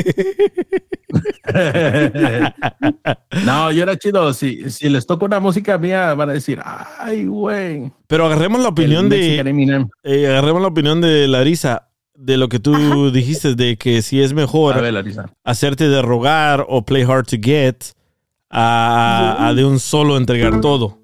[3.44, 4.32] no, yo era chido.
[4.32, 7.92] Si, si les toco una música mía, van a decir, ay, güey.
[8.06, 12.58] Pero agarremos la opinión El de eh, agarremos la opinión de Larisa de lo que
[12.58, 15.04] tú dijiste de que si es mejor ver,
[15.44, 17.76] hacerte de rogar o play hard to get
[18.50, 20.98] a, a de un solo entregar todo.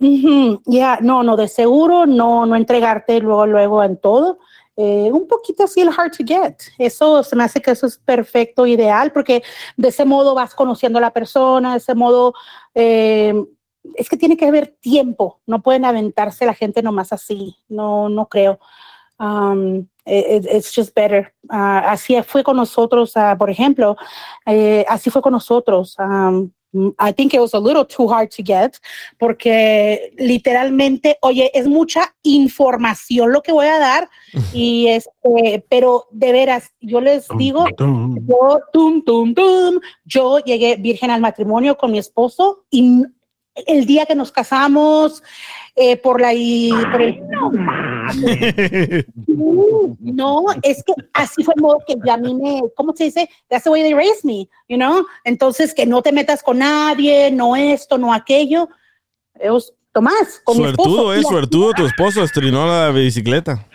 [0.00, 4.38] Ya, no, no, de seguro no, no entregarte luego, luego en todo.
[4.80, 6.54] Eh, un poquito así el hard to get.
[6.78, 9.42] Eso se me hace que eso es perfecto, ideal, porque
[9.76, 12.32] de ese modo vas conociendo a la persona, de ese modo
[12.76, 13.34] eh,
[13.96, 15.40] es que tiene que haber tiempo.
[15.46, 17.56] No pueden aventarse la gente nomás así.
[17.68, 18.60] No, no creo.
[19.18, 21.34] Um, it- it- it's just better.
[21.48, 23.96] Ah, así fue con nosotros, ah, por ejemplo,
[24.46, 25.96] eh, así fue con nosotros.
[25.98, 26.52] Um,
[26.98, 28.76] I think it was a little too hard to get
[29.18, 34.10] porque literalmente, oye, es mucha información lo que voy a dar
[34.52, 41.10] y este, pero de veras, yo les digo, yo, tum, tum, tum, yo llegué virgen
[41.10, 43.04] al matrimonio con mi esposo y
[43.66, 45.22] el día que nos casamos
[45.74, 46.28] eh, por la
[46.92, 47.50] por el no,
[50.62, 53.28] es que así fue el modo que ya a mí me, ¿cómo se dice?
[53.48, 55.06] That's the way they raised me, you know?
[55.24, 58.68] Entonces, que no te metas con nadie, no esto, no aquello.
[59.40, 60.90] Eos, Tomás, con mi esposo.
[60.90, 63.66] Suertudo, eh, suertudo, tu esposo estrenó la bicicleta.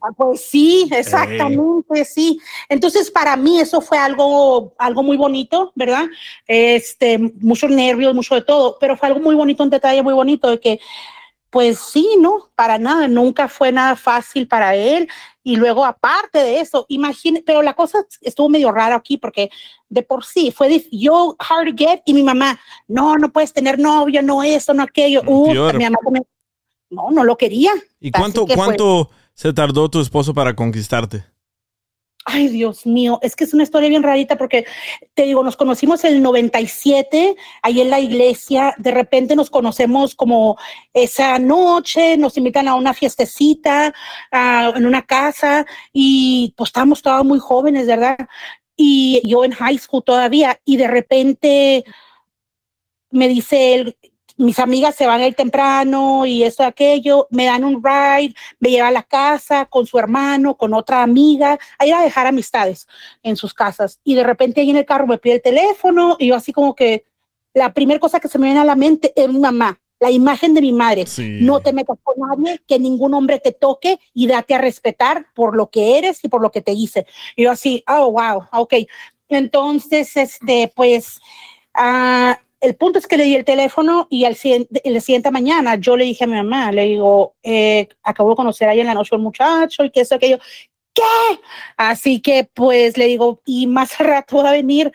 [0.00, 2.38] Ah, Pues sí, exactamente, sí.
[2.68, 6.04] Entonces, para mí eso fue algo, algo muy bonito, ¿verdad?
[6.46, 10.50] Este, muchos nervios, mucho de todo, pero fue algo muy bonito, un detalle muy bonito
[10.50, 10.80] de que,
[11.54, 15.08] pues sí, no, para nada, nunca fue nada fácil para él.
[15.44, 19.50] Y luego, aparte de eso, imagínate, pero la cosa estuvo medio rara aquí porque
[19.88, 23.78] de por sí fue yo hard to get y mi mamá, no, no puedes tener
[23.78, 25.22] novio, no esto, no aquello.
[25.22, 25.78] Peor.
[25.78, 25.98] mi mamá
[26.90, 27.70] no, no lo quería.
[28.00, 31.24] ¿Y cuánto, cuánto se tardó tu esposo para conquistarte?
[32.26, 34.64] Ay, Dios mío, es que es una historia bien rarita porque
[35.12, 40.56] te digo, nos conocimos el 97, ahí en la iglesia, de repente nos conocemos como
[40.94, 43.92] esa noche, nos invitan a una fiestecita
[44.32, 48.16] en una casa y pues estábamos todos muy jóvenes, ¿verdad?
[48.74, 51.84] Y yo en high school todavía y de repente
[53.10, 53.98] me dice él,
[54.36, 58.70] mis amigas se van a ir temprano y esto, aquello, me dan un ride, me
[58.70, 62.86] lleva a la casa con su hermano, con otra amiga, a ir a dejar amistades
[63.22, 64.00] en sus casas.
[64.04, 66.74] Y de repente ahí en el carro me pide el teléfono y yo así como
[66.74, 67.04] que
[67.52, 70.54] la primera cosa que se me viene a la mente es mi mamá, la imagen
[70.54, 71.04] de mi madre.
[71.18, 75.56] No te metas con nadie, que ningún hombre te toque y date a respetar por
[75.56, 77.06] lo que eres y por lo que te hice.
[77.36, 78.74] Y yo así, oh, wow, ok.
[79.28, 81.20] Entonces, este, pues,
[81.72, 85.76] ah, el punto es que le di el teléfono y al siguiente, la siguiente mañana
[85.76, 88.94] yo le dije a mi mamá, le digo, eh, acabo de conocer ahí en la
[88.94, 90.38] noche un muchacho y que eso, aquello.
[90.94, 91.02] ¿Qué?
[91.76, 94.92] Así que pues le digo, y más rato va a venir,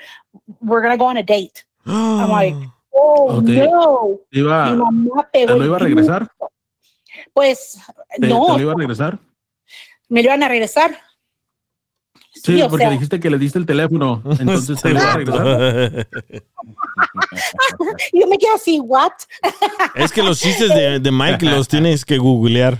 [0.62, 1.66] we're gonna go on a date.
[1.86, 2.58] I'm like,
[2.92, 3.44] oh Ok.
[3.44, 4.20] no.
[4.32, 6.28] ¿Te iba, Mi mamá ¿Te pegó lo iba a regresar?
[7.34, 7.80] Pues
[8.20, 9.20] ¿Te, no, te lo iba a regresar?
[10.08, 10.98] me lo iban a regresar.
[12.44, 14.22] Sí, porque sea- dijiste que le diste el teléfono.
[14.40, 16.08] Entonces te lo iba a regresar.
[18.14, 19.12] Yo me quedo así, what?
[19.96, 22.78] Es que los chistes de, de Mike los tienes que googlear.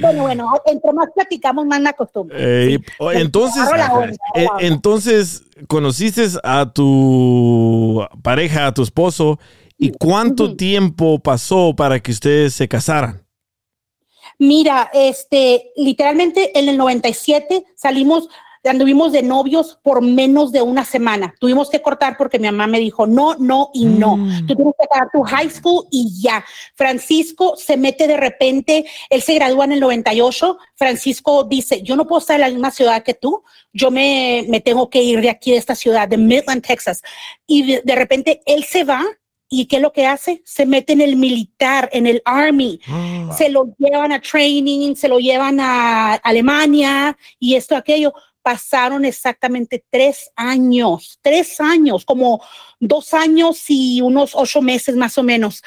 [0.00, 2.36] bueno, bueno, entre más platicamos, más me acostumbro.
[2.38, 9.38] Eh, o- entonces, la eh, la entonces, conociste a tu pareja, a tu esposo,
[9.78, 13.22] ¿y cuánto tiempo pasó para que ustedes se casaran?
[14.38, 18.28] Mira, este, literalmente en el 97 salimos,
[18.64, 21.34] anduvimos de novios por menos de una semana.
[21.40, 24.16] Tuvimos que cortar porque mi mamá me dijo no, no y no.
[24.46, 26.44] Tú tienes que acabar tu high school y ya.
[26.76, 30.58] Francisco se mete de repente, él se gradúa en el 98.
[30.76, 33.42] Francisco dice, yo no puedo estar en la misma ciudad que tú.
[33.72, 37.02] Yo me, me tengo que ir de aquí, de esta ciudad, de Midland, Texas.
[37.46, 39.04] Y de, de repente él se va
[39.50, 40.42] ¿Y qué es lo que hace?
[40.44, 42.80] Se mete en el militar, en el army.
[43.36, 48.12] Se lo llevan a training, se lo llevan a Alemania y esto, aquello.
[48.42, 52.42] Pasaron exactamente tres años, tres años, como
[52.78, 55.62] dos años y unos ocho meses más o menos.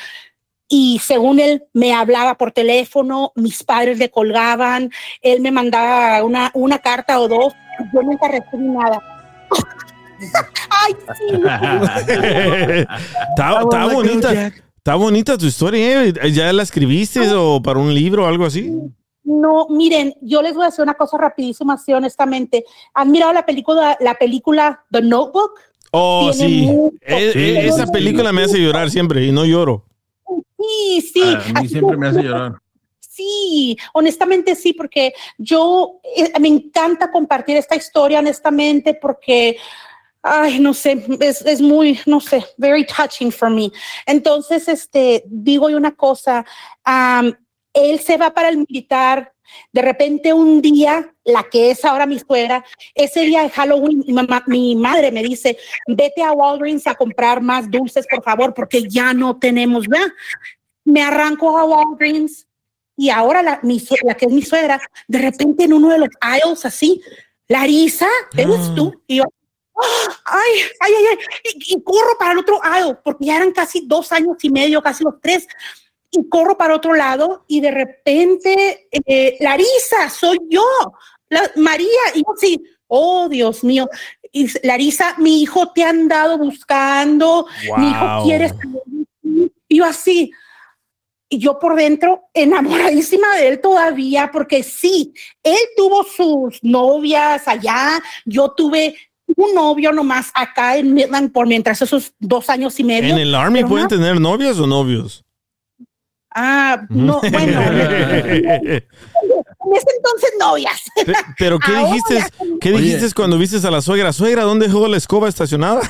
[0.67, 4.89] Y según él me hablaba por teléfono, mis padres le colgaban,
[5.21, 7.53] él me mandaba una, una carta o dos,
[7.93, 8.99] yo nunca recibí nada.
[10.69, 11.35] Ay, sí.
[13.29, 14.53] está, está bonita.
[14.77, 16.13] Está bonita tu historia, ¿eh?
[16.31, 18.71] ¿Ya la escribiste o para un libro o algo así?
[19.23, 22.65] No, miren, yo les voy a decir una cosa rapidísima, así honestamente.
[22.95, 25.51] ¿Han mirado la película, la película The Notebook?
[25.91, 26.61] Oh, Tiene sí.
[26.67, 29.85] mucho- E- e- esa película me hace llorar siempre y no lloro.
[30.57, 31.21] Sí, sí.
[31.55, 32.53] A mí siempre me hace llorar.
[32.99, 39.57] Sí, honestamente sí, porque yo eh, me encanta compartir esta historia, honestamente, porque,
[40.23, 43.71] ay, no sé, es, es muy, no sé, very touching for me.
[44.05, 46.45] Entonces, este, digo una cosa,
[46.83, 47.33] am,
[47.73, 49.33] él se va para el militar,
[49.71, 52.63] de repente un día, la que es ahora mi suegra,
[52.95, 55.57] ese día de Halloween, mi, mamá, mi madre me dice,
[55.87, 60.07] vete a Walgreens a comprar más dulces, por favor, porque ya no tenemos, ¿verdad?
[60.83, 62.47] Me arranco a Walgreens
[62.95, 66.09] y ahora la, mi la que es mi suegra, de repente en uno de los
[66.19, 67.01] aisles así,
[67.47, 68.07] Larisa,
[68.37, 69.01] ¿eres tú?
[69.07, 69.23] Y yo.
[70.25, 71.17] Ay, ay, ay, ay,
[71.55, 74.81] y, y corro para el otro aisle, porque ya eran casi dos años y medio,
[74.81, 75.47] casi los tres,
[76.11, 80.63] y corro para otro lado y de repente, eh, Larisa, soy yo,
[81.29, 83.89] la, María, y yo así, oh Dios mío,
[84.31, 88.23] y Larisa, mi hijo te ha andado buscando, mi hijo Wow.
[88.23, 89.51] quiere saber de ti".
[89.69, 90.31] y yo así,
[91.29, 98.03] y yo por dentro enamoradísima de él todavía, porque sí, él tuvo sus novias allá,
[98.25, 98.97] yo tuve
[99.37, 103.13] un novio nomás acá en Midland por mientras esos dos años y medio.
[103.13, 105.23] ¿En el Army pero pueden no- tener novias o novios?
[106.33, 107.61] Ah, no, bueno.
[107.61, 108.83] en
[109.75, 110.81] ese entonces novias.
[111.05, 112.23] Pe- Pero ¿qué Ahora dijiste?
[112.61, 112.81] ¿Qué Oye.
[112.83, 114.13] dijiste cuando viste a la suegra?
[114.13, 115.81] Suegra, ¿dónde dejó la escoba estacionada?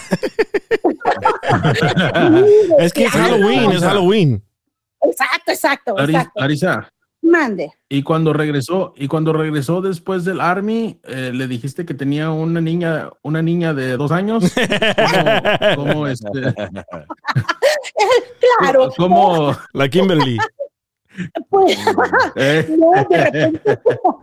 [2.80, 4.44] es que es Halloween, es Halloween.
[5.04, 6.42] Exacto, exacto, exacto.
[7.24, 7.72] Mande.
[7.88, 12.60] y cuando regresó, y cuando regresó después del Army, eh, le dijiste que tenía una
[12.62, 14.52] niña, una niña de dos años.
[15.76, 16.30] ¿Cómo, cómo, este,
[18.60, 18.92] Claro.
[18.98, 20.38] cómo, La Kimberly.
[21.50, 21.78] Pues,
[22.36, 22.76] eh?
[22.78, 23.80] no, de repente,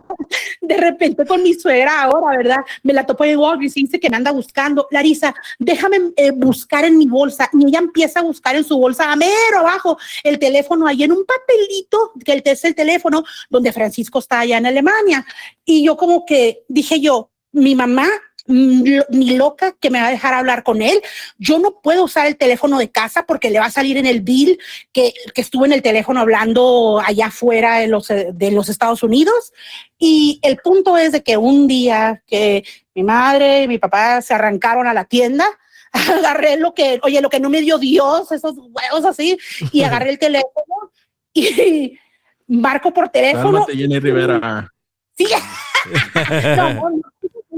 [0.61, 2.59] de repente con mi suegra ahora, ¿verdad?
[2.83, 4.87] Me la topo en Walgreens y dice que me anda buscando.
[4.91, 7.49] Larisa, déjame eh, buscar en mi bolsa.
[7.53, 11.11] Y ella empieza a buscar en su bolsa, a mero abajo, el teléfono ahí en
[11.11, 15.25] un papelito, que el es el teléfono donde Francisco está allá en Alemania.
[15.65, 18.07] Y yo como que dije yo, mi mamá
[18.49, 20.99] ni loca que me va a dejar hablar con él.
[21.37, 24.21] Yo no puedo usar el teléfono de casa porque le va a salir en el
[24.21, 24.59] bill
[24.91, 29.53] que, que estuve en el teléfono hablando allá afuera de los, de los Estados Unidos.
[29.99, 32.63] Y el punto es de que un día que
[32.95, 35.45] mi madre y mi papá se arrancaron a la tienda,
[35.91, 39.37] agarré lo que, oye, lo que no me dio Dios, esos huevos así,
[39.71, 40.91] y agarré el teléfono
[41.33, 41.99] y
[42.47, 43.51] marco por teléfono.
[43.51, 44.67] Cálmate, Jenny Rivera.
[45.15, 45.27] Sí.
[46.55, 47.01] no, no,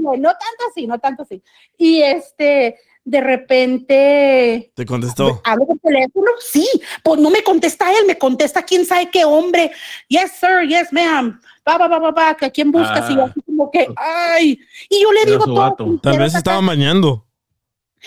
[0.02, 1.42] no, tanto así, no tanto así.
[1.78, 5.40] Y este, de repente Te contestó.
[5.44, 6.66] hablo por teléfono, sí,
[7.02, 9.70] pues no me contesta él, me contesta quién sabe qué hombre.
[10.08, 11.40] Yes, sir, yes, ma'am.
[11.64, 13.26] Pa, pa, pa, pa, pa, que a quién buscas y yo Ah.
[13.30, 15.98] así como que, ay, y yo le digo todo.
[16.02, 17.24] Tal vez estaban bañando.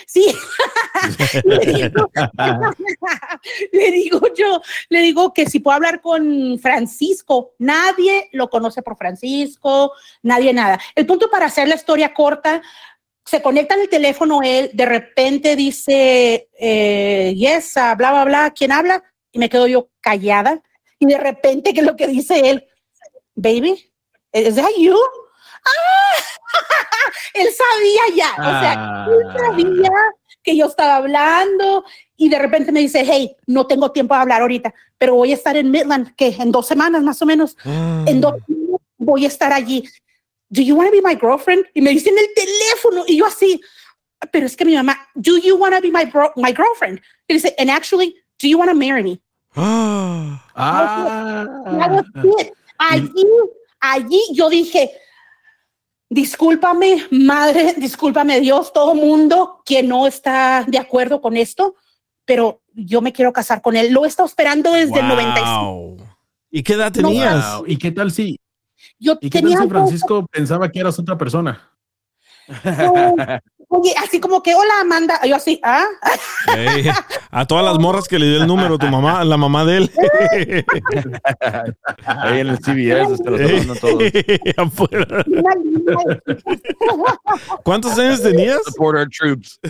[0.06, 0.36] Sí.
[1.46, 2.12] le, digo,
[3.72, 8.98] le digo yo, le digo que si puedo hablar con Francisco, nadie lo conoce por
[8.98, 9.94] Francisco,
[10.24, 10.80] nadie nada.
[10.95, 12.61] El punto para hacer la historia corta,
[13.26, 18.53] se conecta en el teléfono él, de repente dice, eh, yes, ah, bla, bla, bla,
[18.56, 19.03] ¿quién habla?
[19.32, 20.61] Y me quedo yo callada.
[20.99, 22.68] Y de repente, ¿qué es lo que dice él?
[23.34, 23.91] Baby,
[24.32, 24.95] ¿is that you?
[25.65, 26.35] ¡Ah!
[27.34, 28.73] él sabía ya, o sea,
[29.10, 29.36] él Ah.
[29.38, 29.91] sabía
[30.44, 31.84] que yo estaba hablando
[32.18, 35.36] y de repente me dice, hey, no tengo tiempo de hablar ahorita, pero voy a
[35.36, 38.36] estar en Midland, que en dos semanas más o menos, en dos
[38.98, 39.84] voy a estar allí.
[40.49, 41.65] Do you want to be my girlfriend?
[41.73, 43.60] Y me dice en el teléfono y yo así,
[44.32, 47.02] pero es que mi mamá, do you want to be my, bro- my girlfriend?
[47.27, 49.19] Y dice, and actually, do you want to marry me?
[50.57, 52.02] Ah,
[52.40, 52.53] it.
[52.77, 53.26] Allí,
[53.80, 54.91] allí yo dije,
[56.10, 61.76] discúlpame, madre, discúlpame Dios, todo mundo que no está de acuerdo con esto,
[62.26, 63.91] pero yo me quiero casar con él.
[63.94, 65.98] Lo he estado esperando desde el 95.
[66.52, 67.57] ¿Y qué edad No, tenías?
[67.57, 67.65] Wow.
[67.68, 68.40] ¿Y qué tal si,
[68.99, 71.72] Yo y qué tal tenía si dos- Francisco pensaba que eras otra persona?
[73.76, 75.19] Oye, así como que, hola Amanda.
[75.26, 75.85] Yo así, ¿ah?
[76.56, 76.89] Ey,
[77.31, 79.91] a todas las morras que le dio el número tu mamá, la mamá de él.
[82.06, 84.03] Ahí en el CBS te lo están todos.
[84.57, 85.26] Afuera.
[87.64, 88.60] ¿Cuántos años tenías?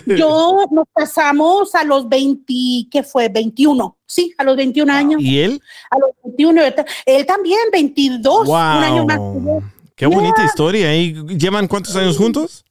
[0.06, 2.52] Yo nos casamos a los 20,
[2.90, 3.28] ¿qué fue?
[3.28, 3.96] 21.
[4.06, 5.20] Sí, a los 21 años.
[5.20, 5.60] ¿Y él?
[5.90, 6.62] A los 21.
[6.64, 8.48] Él, ta- él también, 22.
[8.48, 9.18] Un año más.
[9.18, 9.62] Wow.
[9.96, 10.94] Qué bonita historia.
[10.94, 12.65] ¿Y llevan cuántos años juntos?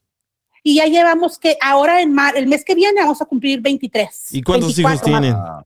[0.68, 4.34] Y ya llevamos que ahora en mar, el mes que viene vamos a cumplir 23.
[4.34, 5.40] ¿Y cuántos 24 hijos tienen?
[5.40, 5.64] más.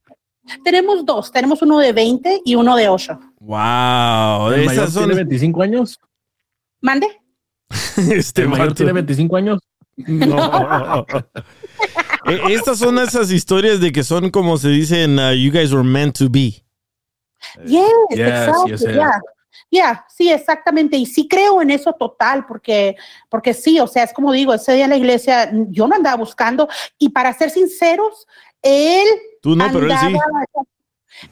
[0.62, 1.32] Tenemos dos.
[1.32, 3.18] Tenemos uno de 20 y uno de 8.
[3.40, 4.52] Wow.
[4.52, 6.02] ¿El mayor son tiene 25 años?
[6.82, 7.08] ¿Mande?
[8.12, 9.62] este ¿El mayor tiene 25 años?
[9.96, 11.06] No.
[12.26, 15.88] Eh, Estas son esas historias de que son como se dicen, uh, you guys were
[15.88, 16.62] meant to be.
[17.66, 18.98] Yes, Yes, exacto, yes, yes.
[19.72, 19.80] Ya.
[19.80, 20.98] Ya, sí, exactamente.
[20.98, 22.96] Y sí creo en eso total, porque,
[23.30, 26.18] porque sí, o sea, es como digo, ese día en la iglesia yo no andaba
[26.18, 26.68] buscando.
[26.98, 28.28] Y para ser sinceros,
[28.62, 29.08] él.
[29.42, 30.16] Tú no, pero él sí.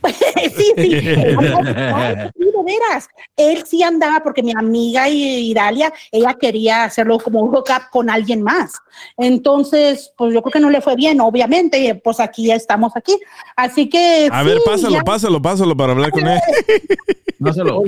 [0.02, 0.14] Andaba-
[0.56, 0.90] sí, sí.
[0.90, 3.08] De veras.
[3.36, 8.10] Él sí andaba porque mi amiga I- Idalia, ella quería hacerlo como un hookup con
[8.10, 8.74] alguien más.
[9.18, 12.94] Entonces, pues yo creo que no le fue bien, obviamente, y, pues aquí ya estamos
[12.96, 13.18] aquí.
[13.56, 14.28] Así que.
[14.32, 16.40] A ver, pásalo, ya- pásalo, pásalo para hablar con él.
[17.40, 17.84] Pásalo.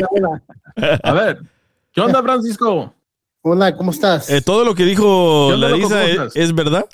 [1.04, 1.40] A ver,
[1.92, 2.94] ¿qué onda, Francisco?
[3.42, 4.30] Hola, ¿cómo estás?
[4.30, 5.52] Eh, Todo lo que dijo.
[5.56, 6.04] Larisa
[6.36, 6.86] es verdad.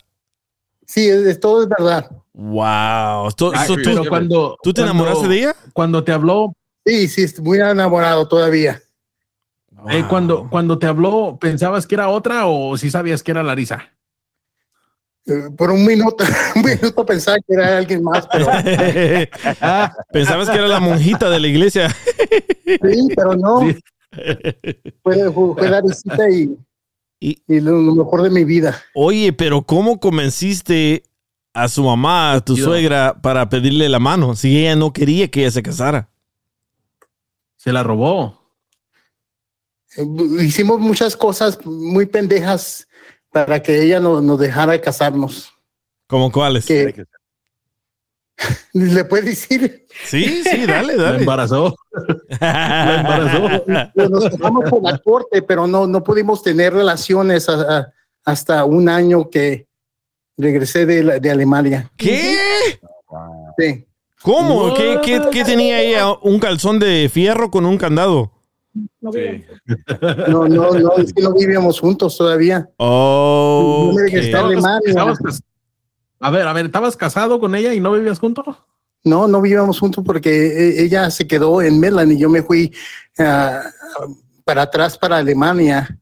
[0.85, 2.09] Sí, es, es- todo es verdad.
[2.33, 3.27] Wow.
[3.27, 5.55] Ay, tú, pero cuando, ¿tú te cuando- enamoraste de ella?
[5.73, 6.53] Cuando te habló,
[6.85, 8.79] Sí, sí, estoy muy enamorado todavía.
[9.89, 13.91] eh, cuando, cuando te habló, ¿pensabas que era otra o si sabías que era Larisa?
[15.27, 16.23] Eh, por un minuto,
[16.55, 18.45] un minuto pensaba que era alguien más, pero
[20.13, 21.89] Pensabas que era la monjita de la iglesia.
[21.89, 23.61] sí, pero no.
[25.03, 26.55] Fue, fue, fue la visita y,
[27.27, 28.79] Y- y lo, lo mejor de mi vida.
[28.93, 31.03] Oye, pero ¿cómo convenciste
[31.53, 35.41] a su mamá, a tu suegra, para pedirle la mano si ella no quería que
[35.41, 36.07] ella se casara?
[37.55, 38.39] Se la robó.
[39.97, 40.05] Eh,
[40.43, 42.87] Hicimos muchas cosas muy pendejas
[43.31, 45.51] para que ella no- nos dejara casarnos.
[46.07, 46.65] ¿Cómo cuáles?
[46.67, 47.05] Que,
[48.73, 49.85] ¿Le puedes decir?
[50.05, 51.19] Sí, sí, dale, La dale.
[51.19, 51.75] embarazó.
[52.41, 53.91] La embarazó.
[53.93, 57.87] Pues nos casamos por la corte, pero no, no pudimos tener relaciones a- a-
[58.25, 59.67] hasta un año que
[60.37, 61.89] regresé de, la- de Alemania.
[61.95, 62.35] ¿Qué?
[63.57, 63.85] Sí.
[64.21, 64.73] ¿Cómo?
[64.73, 66.11] ¿Qué, qué, qué tenía ella?
[66.21, 68.31] ¿Un calzón de fierro con un candado?
[68.99, 69.11] No,
[70.27, 72.67] No, no, no, es que no vivíamos juntos todavía.
[72.77, 73.89] Oh.
[73.91, 74.79] Yo me regresé a Alemania.
[74.89, 75.19] Estabas
[76.25, 78.45] A ver, a ver, ¿estabas casado con ella y no vivías juntos?
[79.03, 82.73] No, no vivíamos juntos porque e- ella se quedó en Midland y yo me fui
[83.19, 83.61] ah,
[84.43, 85.99] para atrás para Alemania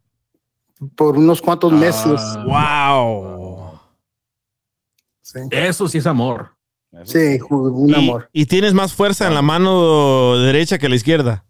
[0.95, 2.21] por unos cuantos meses.
[2.45, 3.79] Wow.
[5.21, 6.55] Sí, Eso sí es amor.
[7.03, 8.29] sí, un Y, amor.
[8.31, 11.43] y tienes más fuerza en la mano derecha que la izquierda.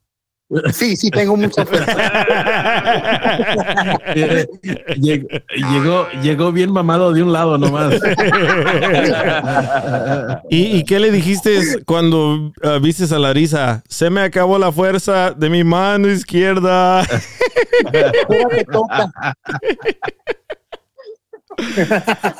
[0.71, 1.93] Sí, sí, tengo mucha fuerza.
[4.15, 4.47] Eh,
[4.99, 5.27] llegó,
[5.71, 7.95] llegó, llegó bien mamado de un lado nomás.
[10.49, 13.83] ¿Y, y qué le dijiste cuando ah, vistes a Larisa?
[13.87, 16.99] Se me acabó la fuerza de mi mano izquierda.
[16.99, 19.11] Ahora te toca.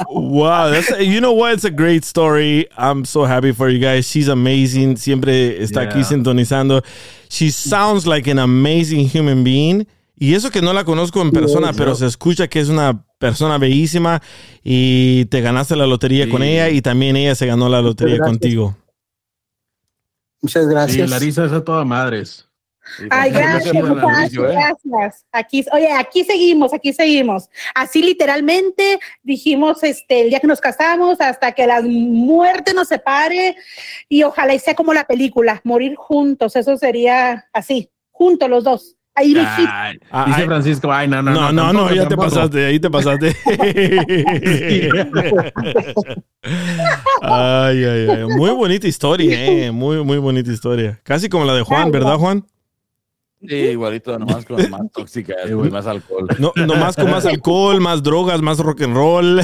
[0.09, 1.53] Wow, that's you know what?
[1.53, 2.67] It's a great story.
[2.77, 4.05] I'm so happy for you guys.
[4.07, 4.97] She's amazing.
[4.97, 6.03] Siempre está aquí Yeah.
[6.09, 6.83] sintonizando.
[7.29, 9.87] She sounds like an amazing human being.
[10.15, 13.57] Y eso que no la conozco en persona, pero se escucha que es una persona
[13.57, 14.21] bellísima
[14.63, 16.31] y te ganaste la lotería Sí.
[16.31, 18.75] con ella y también ella se ganó la lotería contigo.
[20.41, 21.09] Muchas Sí, gracias.
[21.09, 22.47] Larisa es a toda madres.
[23.09, 25.25] Ay, gracias, muchachos, gracias.
[25.31, 27.49] Aquí, oye, aquí seguimos, aquí seguimos.
[27.75, 33.55] Así literalmente dijimos este el día que nos casamos hasta que la muerte nos separe
[34.09, 38.95] y ojalá y sea como la película, morir juntos, eso sería así, juntos los dos.
[39.15, 39.35] Ahí.
[39.37, 40.47] Ay, Ah, dice ay.
[40.47, 41.51] Francisco, ay, no, no, No, no.
[41.51, 42.29] no, no, tampoco, ya te tampoco.
[42.31, 43.35] pasaste, ahí te pasaste.
[47.21, 48.25] ay, ay, ay.
[48.35, 49.71] Muy bonita historia, eh.
[49.71, 50.99] Muy, muy bonita historia.
[51.03, 52.45] Casi como la de Juan, ¿verdad, Juan?
[53.47, 56.27] Sí, igualito, nomás con más tóxica y más alcohol.
[56.39, 59.41] No, nomás con más alcohol, más drogas, más rock and roll.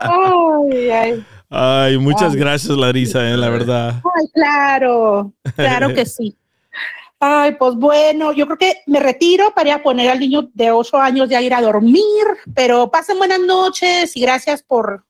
[0.00, 4.00] Ay, ay, Ay, muchas gracias, Larisa, eh, la verdad.
[4.16, 6.36] ay, claro, claro que sí.
[7.20, 10.70] Ay, pues bueno, yo creo que me retiro para ir a poner al niño de
[10.70, 12.02] 8 años ya ir a dormir,
[12.54, 15.04] pero pasen buenas noches y gracias por,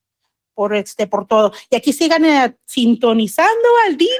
[0.54, 1.52] por este, por todo.
[1.70, 4.16] Y aquí sigan eh, sintonizando al DJ.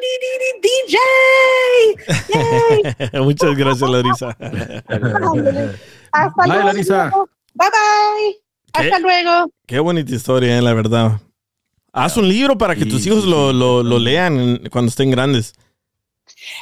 [3.23, 4.29] Muchas gracias, Larisa.
[6.13, 6.65] Hasta Bye, luego.
[6.65, 7.11] Larisa.
[7.55, 8.41] Bye bye.
[8.73, 9.51] Hasta luego.
[9.67, 11.21] Qué bonita historia, eh, la verdad.
[11.93, 15.55] Haz un libro para que tus hijos lo, lo, lean cuando estén grandes.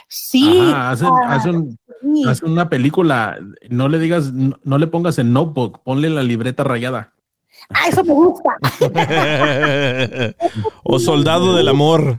[0.07, 0.61] Sí.
[0.61, 1.79] Ah, hacen
[2.43, 3.39] una película.
[3.71, 7.15] No le digas, no, no le pongas en notebook, ponle la libreta rayada.
[7.71, 8.57] Ah, eso me gusta.
[10.85, 12.19] o Soldado del Amor.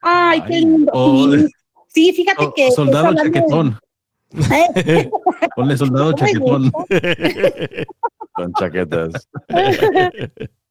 [0.00, 0.92] Ay, qué lindo.
[0.94, 1.46] Sí,
[1.92, 2.70] Sí, fíjate que.
[2.70, 3.78] soldado chaquetón.
[4.32, 5.10] ¿Eh?
[5.56, 6.70] Ponle soldado chaquetón.
[8.32, 9.28] Con chaquetas.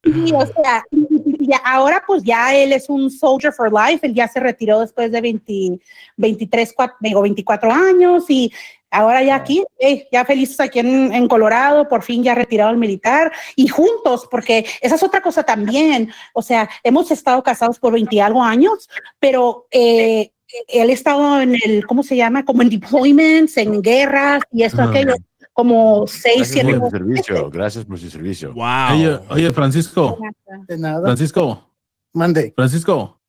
[0.02, 3.70] Sí, o sea, y- y- y ya- ahora pues ya él es un soldier for
[3.70, 5.78] life, él ya se retiró después de 20,
[6.16, 8.50] 23, cua- digo, 24 años y
[8.90, 12.76] ahora ya aquí, eh, ya felices aquí en, en Colorado, por fin ya retirado el
[12.76, 17.92] militar y juntos, porque esa es otra cosa también, o sea, hemos estado casados por
[17.92, 18.88] 20 y algo años,
[19.18, 20.32] pero eh,
[20.68, 22.44] él ha estado en el, ¿cómo se llama?
[22.44, 24.90] Como en deployments, en guerras y esto, Ah.
[24.90, 25.14] aquello,
[25.52, 27.50] como 6, Gracias 7 por su servicio.
[27.50, 28.54] Gracias por su servicio.
[28.54, 28.92] Wow.
[28.92, 30.18] Oye, oye, Francisco.
[30.66, 31.02] De nada.
[31.02, 31.68] Francisco.
[32.12, 32.52] Mande.
[32.56, 33.20] Francisco.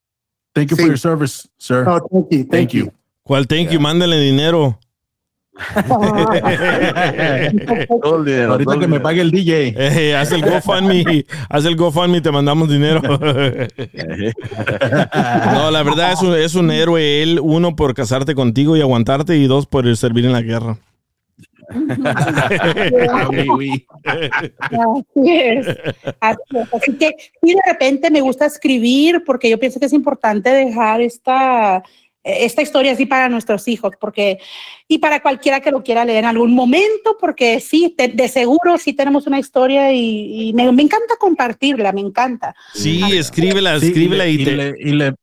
[0.53, 1.85] Thank you for your service, sir.
[1.87, 2.47] Oh, thank you.
[2.49, 2.91] Thank you.
[3.23, 3.79] ¿Cuál thank you?
[3.79, 4.79] Mándale dinero.
[8.01, 9.03] Todo el dinero, Ahorita todo el que me dinero.
[9.03, 9.73] pague el DJ.
[9.77, 11.25] Eh, haz el GoFundMe.
[11.49, 13.01] haz el GoFundMe y te mandamos dinero.
[15.53, 17.39] no, la verdad es un, es un héroe él.
[17.41, 19.37] Uno, por casarte contigo y aguantarte.
[19.37, 20.77] Y dos, por servir en la guerra.
[23.29, 23.87] Oui, oui.
[24.03, 25.67] Así es.
[26.19, 26.73] Así es.
[26.73, 30.99] Así que, y de repente me gusta escribir porque yo pienso que es importante dejar
[31.01, 31.83] esta,
[32.23, 34.37] esta historia así para nuestros hijos, porque,
[34.87, 38.77] y para cualquiera que lo quiera leer en algún momento, porque sí, te- de seguro
[38.77, 42.55] sí tenemos una historia y, y me, me encanta compartirla, me encanta.
[42.73, 44.51] Sí, escríbela, Sí, escríbela y, y, le, te.
[44.51, 45.15] y le- y le-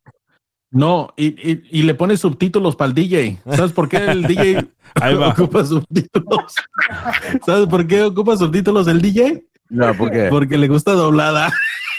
[0.71, 3.39] no, y, y, y le pones subtítulos para el DJ.
[3.57, 4.67] ¿Sabes por qué el DJ
[5.01, 5.29] Ahí va.
[5.31, 6.55] ocupa subtítulos?
[7.47, 9.45] ¿Sabes por qué ocupa subtítulos el DJ?
[9.71, 10.27] No, ¿por qué?
[10.29, 11.51] Porque le gusta doblada.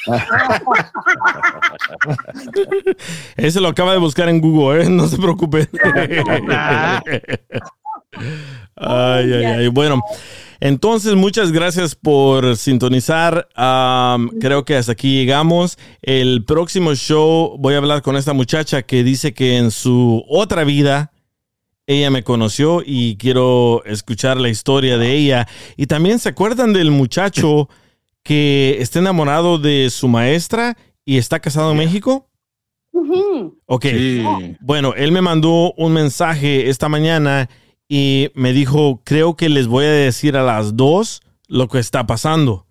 [3.37, 4.89] Ese lo acaba de buscar en Google, ¿eh?
[4.89, 5.67] No se preocupe.
[8.75, 9.67] Ay, ay, ay.
[9.67, 10.01] Bueno,
[10.59, 13.47] entonces muchas gracias por sintonizar.
[14.39, 15.77] Creo que hasta aquí llegamos.
[16.01, 20.63] El próximo show voy a hablar con esta muchacha que dice que en su otra
[20.63, 21.11] vida
[21.87, 25.47] ella me conoció y quiero escuchar la historia de ella.
[25.77, 27.69] Y también se acuerdan del muchacho
[28.29, 32.29] que está enamorado de su maestra y está casado en México.
[33.65, 33.87] Ok.
[34.59, 37.49] Bueno, él me mandó un mensaje esta mañana
[37.87, 42.05] y me dijo, creo que les voy a decir a las dos lo que está
[42.05, 42.67] pasando.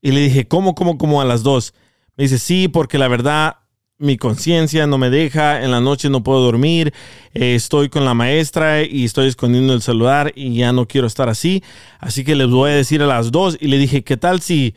[0.00, 1.74] Y le dije, ¿cómo, cómo, cómo a las dos?
[2.16, 3.56] Me dice, sí, porque la verdad
[3.98, 6.94] mi conciencia no me deja, en la noche no puedo dormir,
[7.34, 11.28] eh, estoy con la maestra y estoy escondiendo el celular y ya no quiero estar
[11.28, 11.62] así,
[11.98, 13.58] así que les voy a decir a las dos.
[13.60, 14.74] Y le dije, ¿qué tal si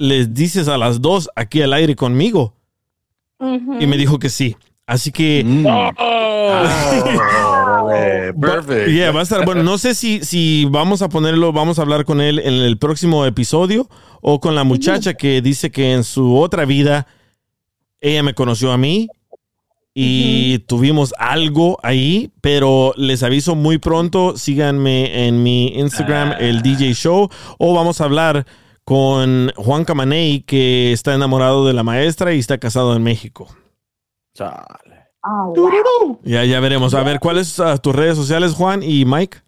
[0.00, 2.54] les dices a las dos aquí al aire conmigo?
[3.78, 4.56] Y me dijo que sí.
[4.86, 5.44] Así que...
[8.40, 8.88] Perfect.
[8.88, 9.62] Yeah, va a estar bueno.
[9.62, 13.26] No sé si, si vamos a ponerlo, vamos a hablar con él en el próximo
[13.26, 13.90] episodio
[14.22, 17.06] o con la muchacha que dice que en su otra vida
[18.00, 19.08] ella me conoció a mí
[19.92, 26.94] y tuvimos algo ahí, pero les aviso muy pronto, síganme en mi Instagram, el DJ
[26.94, 27.28] Show,
[27.58, 28.46] o vamos a hablar
[28.90, 33.46] con Juan Camaney, que está enamorado de la maestra y está casado en México.
[36.24, 36.92] Ya, ya veremos.
[36.94, 39.38] A ver, ¿cuáles ah, tus redes sociales, Juan y Mike?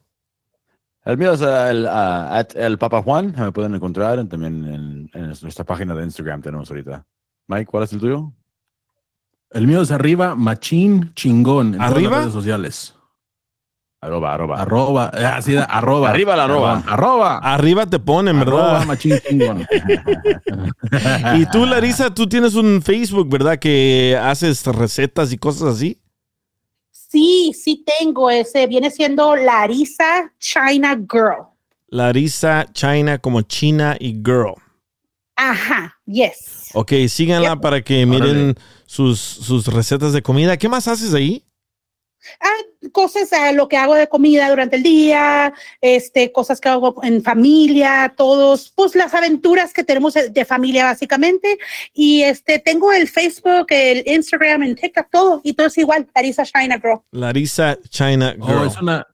[1.05, 3.35] El mío es ah, el, ah, el Papa Juan.
[3.36, 7.05] Me pueden encontrar también en, en nuestra página de Instagram tenemos ahorita.
[7.48, 8.32] Mike, ¿cuál es el tuyo?
[9.51, 11.74] El mío es arriba, machín chingón.
[11.74, 12.10] En todas ¿Arriba?
[12.10, 12.94] las redes sociales.
[14.03, 14.61] Arroba, arroba.
[14.61, 16.11] Arroba, eh, así arroba.
[16.11, 16.83] Arriba la arroba.
[16.89, 17.39] Arroba.
[17.39, 18.70] Arriba te ponen, ¿verdad?
[18.70, 19.65] Arroba, machín chingón.
[21.37, 23.61] Y tú, Larisa, tú tienes un Facebook, ¿verdad?
[23.61, 26.01] Que haces recetas y cosas así.
[26.91, 31.47] Sí, sí tengo ese, viene siendo Larisa China Girl.
[31.87, 34.55] Larisa China como China y Girl.
[35.37, 36.70] Ajá, yes.
[36.74, 40.57] Ok, síganla para que miren sus, sus recetas de comida.
[40.57, 41.45] ¿Qué más haces ahí?
[42.40, 47.03] Ah, cosas, ah, lo que hago de comida durante el día, este, cosas que hago
[47.03, 51.59] en familia, todos, pues las aventuras que tenemos de de familia básicamente.
[51.93, 56.44] Y este, tengo el Facebook, el Instagram, el TikTok, todo, y todo es igual, Larisa
[56.44, 57.01] China Girl.
[57.11, 58.59] Larisa China Girl.
[58.59, 59.07] Oh, es una,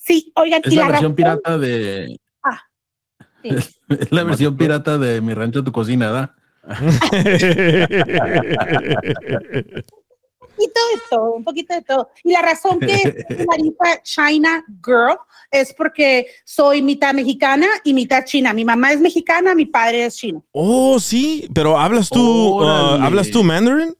[0.00, 2.20] Sí, oigan, es y la la versión razón- pirata de.
[2.42, 2.62] Ah,
[3.42, 3.50] sí.
[3.88, 6.30] Es la versión pirata de mi rancho tu cocina, ¿verdad?
[10.58, 12.10] poquito de todo, un poquito de todo.
[12.24, 15.16] Y la razón que soy Marisa China Girl
[15.50, 18.52] es porque soy mitad mexicana y mitad china.
[18.52, 20.44] Mi mamá es mexicana, mi padre es chino.
[20.52, 22.64] Oh, sí, pero hablas tú, uh.
[22.64, 23.94] ¿hablas tú mandarin?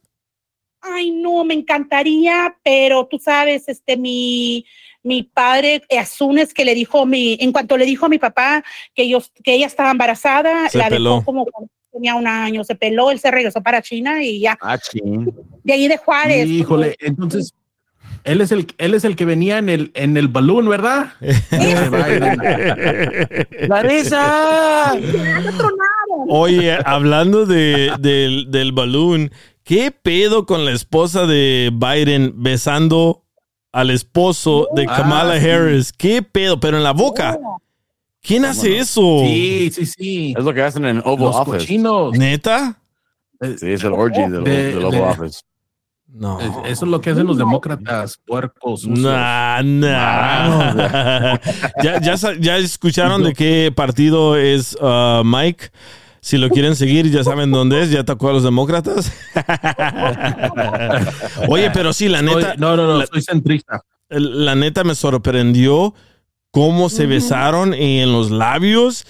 [0.80, 4.64] Ay, no, me encantaría, pero tú sabes, este, mi,
[5.02, 8.64] mi padre, Asunes, que le dijo mi, en cuanto le dijo a mi papá
[8.94, 11.10] que ellos, que ella estaba embarazada, Se la peló.
[11.16, 11.46] dejó como
[11.98, 15.30] tenía un año, se peló, él se regresó para China y ya, Ah, ching.
[15.64, 16.46] de ahí de Juárez.
[16.46, 17.52] Híjole, entonces
[18.24, 21.12] él es el él es el que venía en el en el balón, ¿verdad?
[23.68, 24.94] ¡Larisa!
[26.28, 29.30] Oye, hablando de, del, del balloon,
[29.64, 33.24] ¿qué pedo con la esposa de Biden besando
[33.72, 35.48] al esposo de Ah, Kamala sí.
[35.48, 35.92] Harris?
[35.92, 36.58] ¿Qué pedo?
[36.60, 37.38] Pero en la boca.
[38.28, 39.22] ¿Quién hace eso?
[39.24, 40.34] Sí, sí, sí.
[40.36, 41.58] Es lo que hacen en Oval Los Office.
[41.58, 42.12] cochinos.
[42.16, 42.78] ¿Neta?
[43.40, 45.40] Sí, es el orgy del, De- del Oval de- Office.
[46.10, 46.38] No.
[46.40, 48.86] Es- Eso es lo que hacen los demócratas, puercos.
[48.86, 51.38] Nah, nah.
[51.82, 55.70] ya, ya, ya escucharon de qué partido es uh, Mike.
[56.20, 57.90] Si lo quieren seguir, ya saben dónde es.
[57.90, 59.10] Ya atacó a los demócratas.
[61.48, 62.54] Oye, pero sí, la Soy- neta.
[62.58, 63.82] no, no, no, la- soy centrista.
[64.10, 65.94] la neta me sorprendió
[66.58, 69.06] cómo se besaron en los labios.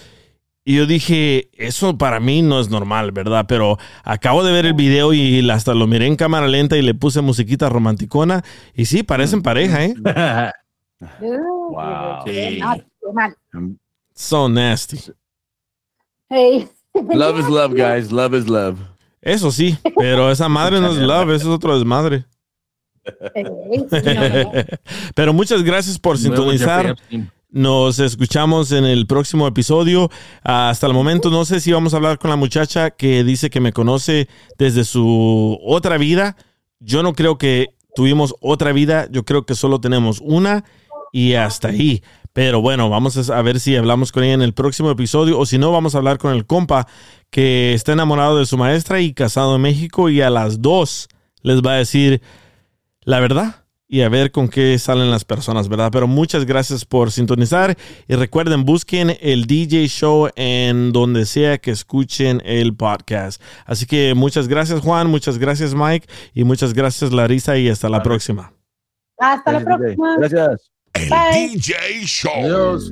[0.63, 3.45] Y yo dije, eso para mí no es normal, ¿verdad?
[3.47, 6.93] Pero acabo de ver el video y hasta lo miré en cámara lenta y le
[6.93, 8.43] puse musiquita romanticona.
[8.75, 9.95] Y sí, parecen pareja, ¿eh?
[11.31, 12.23] Wow.
[12.27, 12.59] Sí.
[14.13, 14.99] So nasty.
[16.29, 16.67] Hey.
[16.93, 18.11] Love is love, guys.
[18.11, 18.77] Love is love.
[19.21, 22.25] Eso sí, pero esa madre no es love, eso es otro desmadre.
[25.15, 26.95] Pero muchas gracias por sintonizar.
[27.51, 30.11] Nos escuchamos en el próximo episodio.
[30.43, 33.59] Hasta el momento no sé si vamos a hablar con la muchacha que dice que
[33.59, 36.37] me conoce desde su otra vida.
[36.79, 40.63] Yo no creo que tuvimos otra vida, yo creo que solo tenemos una
[41.11, 42.03] y hasta ahí.
[42.33, 45.57] Pero bueno, vamos a ver si hablamos con ella en el próximo episodio o si
[45.57, 46.85] no, vamos a hablar con el compa
[47.31, 51.09] que está enamorado de su maestra y casado en México y a las dos
[51.41, 52.21] les va a decir
[53.01, 53.58] la verdad
[53.91, 55.89] y a ver con qué salen las personas, ¿verdad?
[55.91, 57.75] Pero muchas gracias por sintonizar
[58.07, 63.41] y recuerden, busquen el DJ Show en donde sea que escuchen el podcast.
[63.65, 68.03] Así que muchas gracias Juan, muchas gracias Mike y muchas gracias Larisa y hasta la
[68.03, 68.53] próxima.
[69.17, 70.17] Hasta la próxima.
[70.17, 70.69] Gracias.
[70.93, 71.49] El Bye.
[71.55, 72.31] DJ Show.
[72.35, 72.91] Adiós.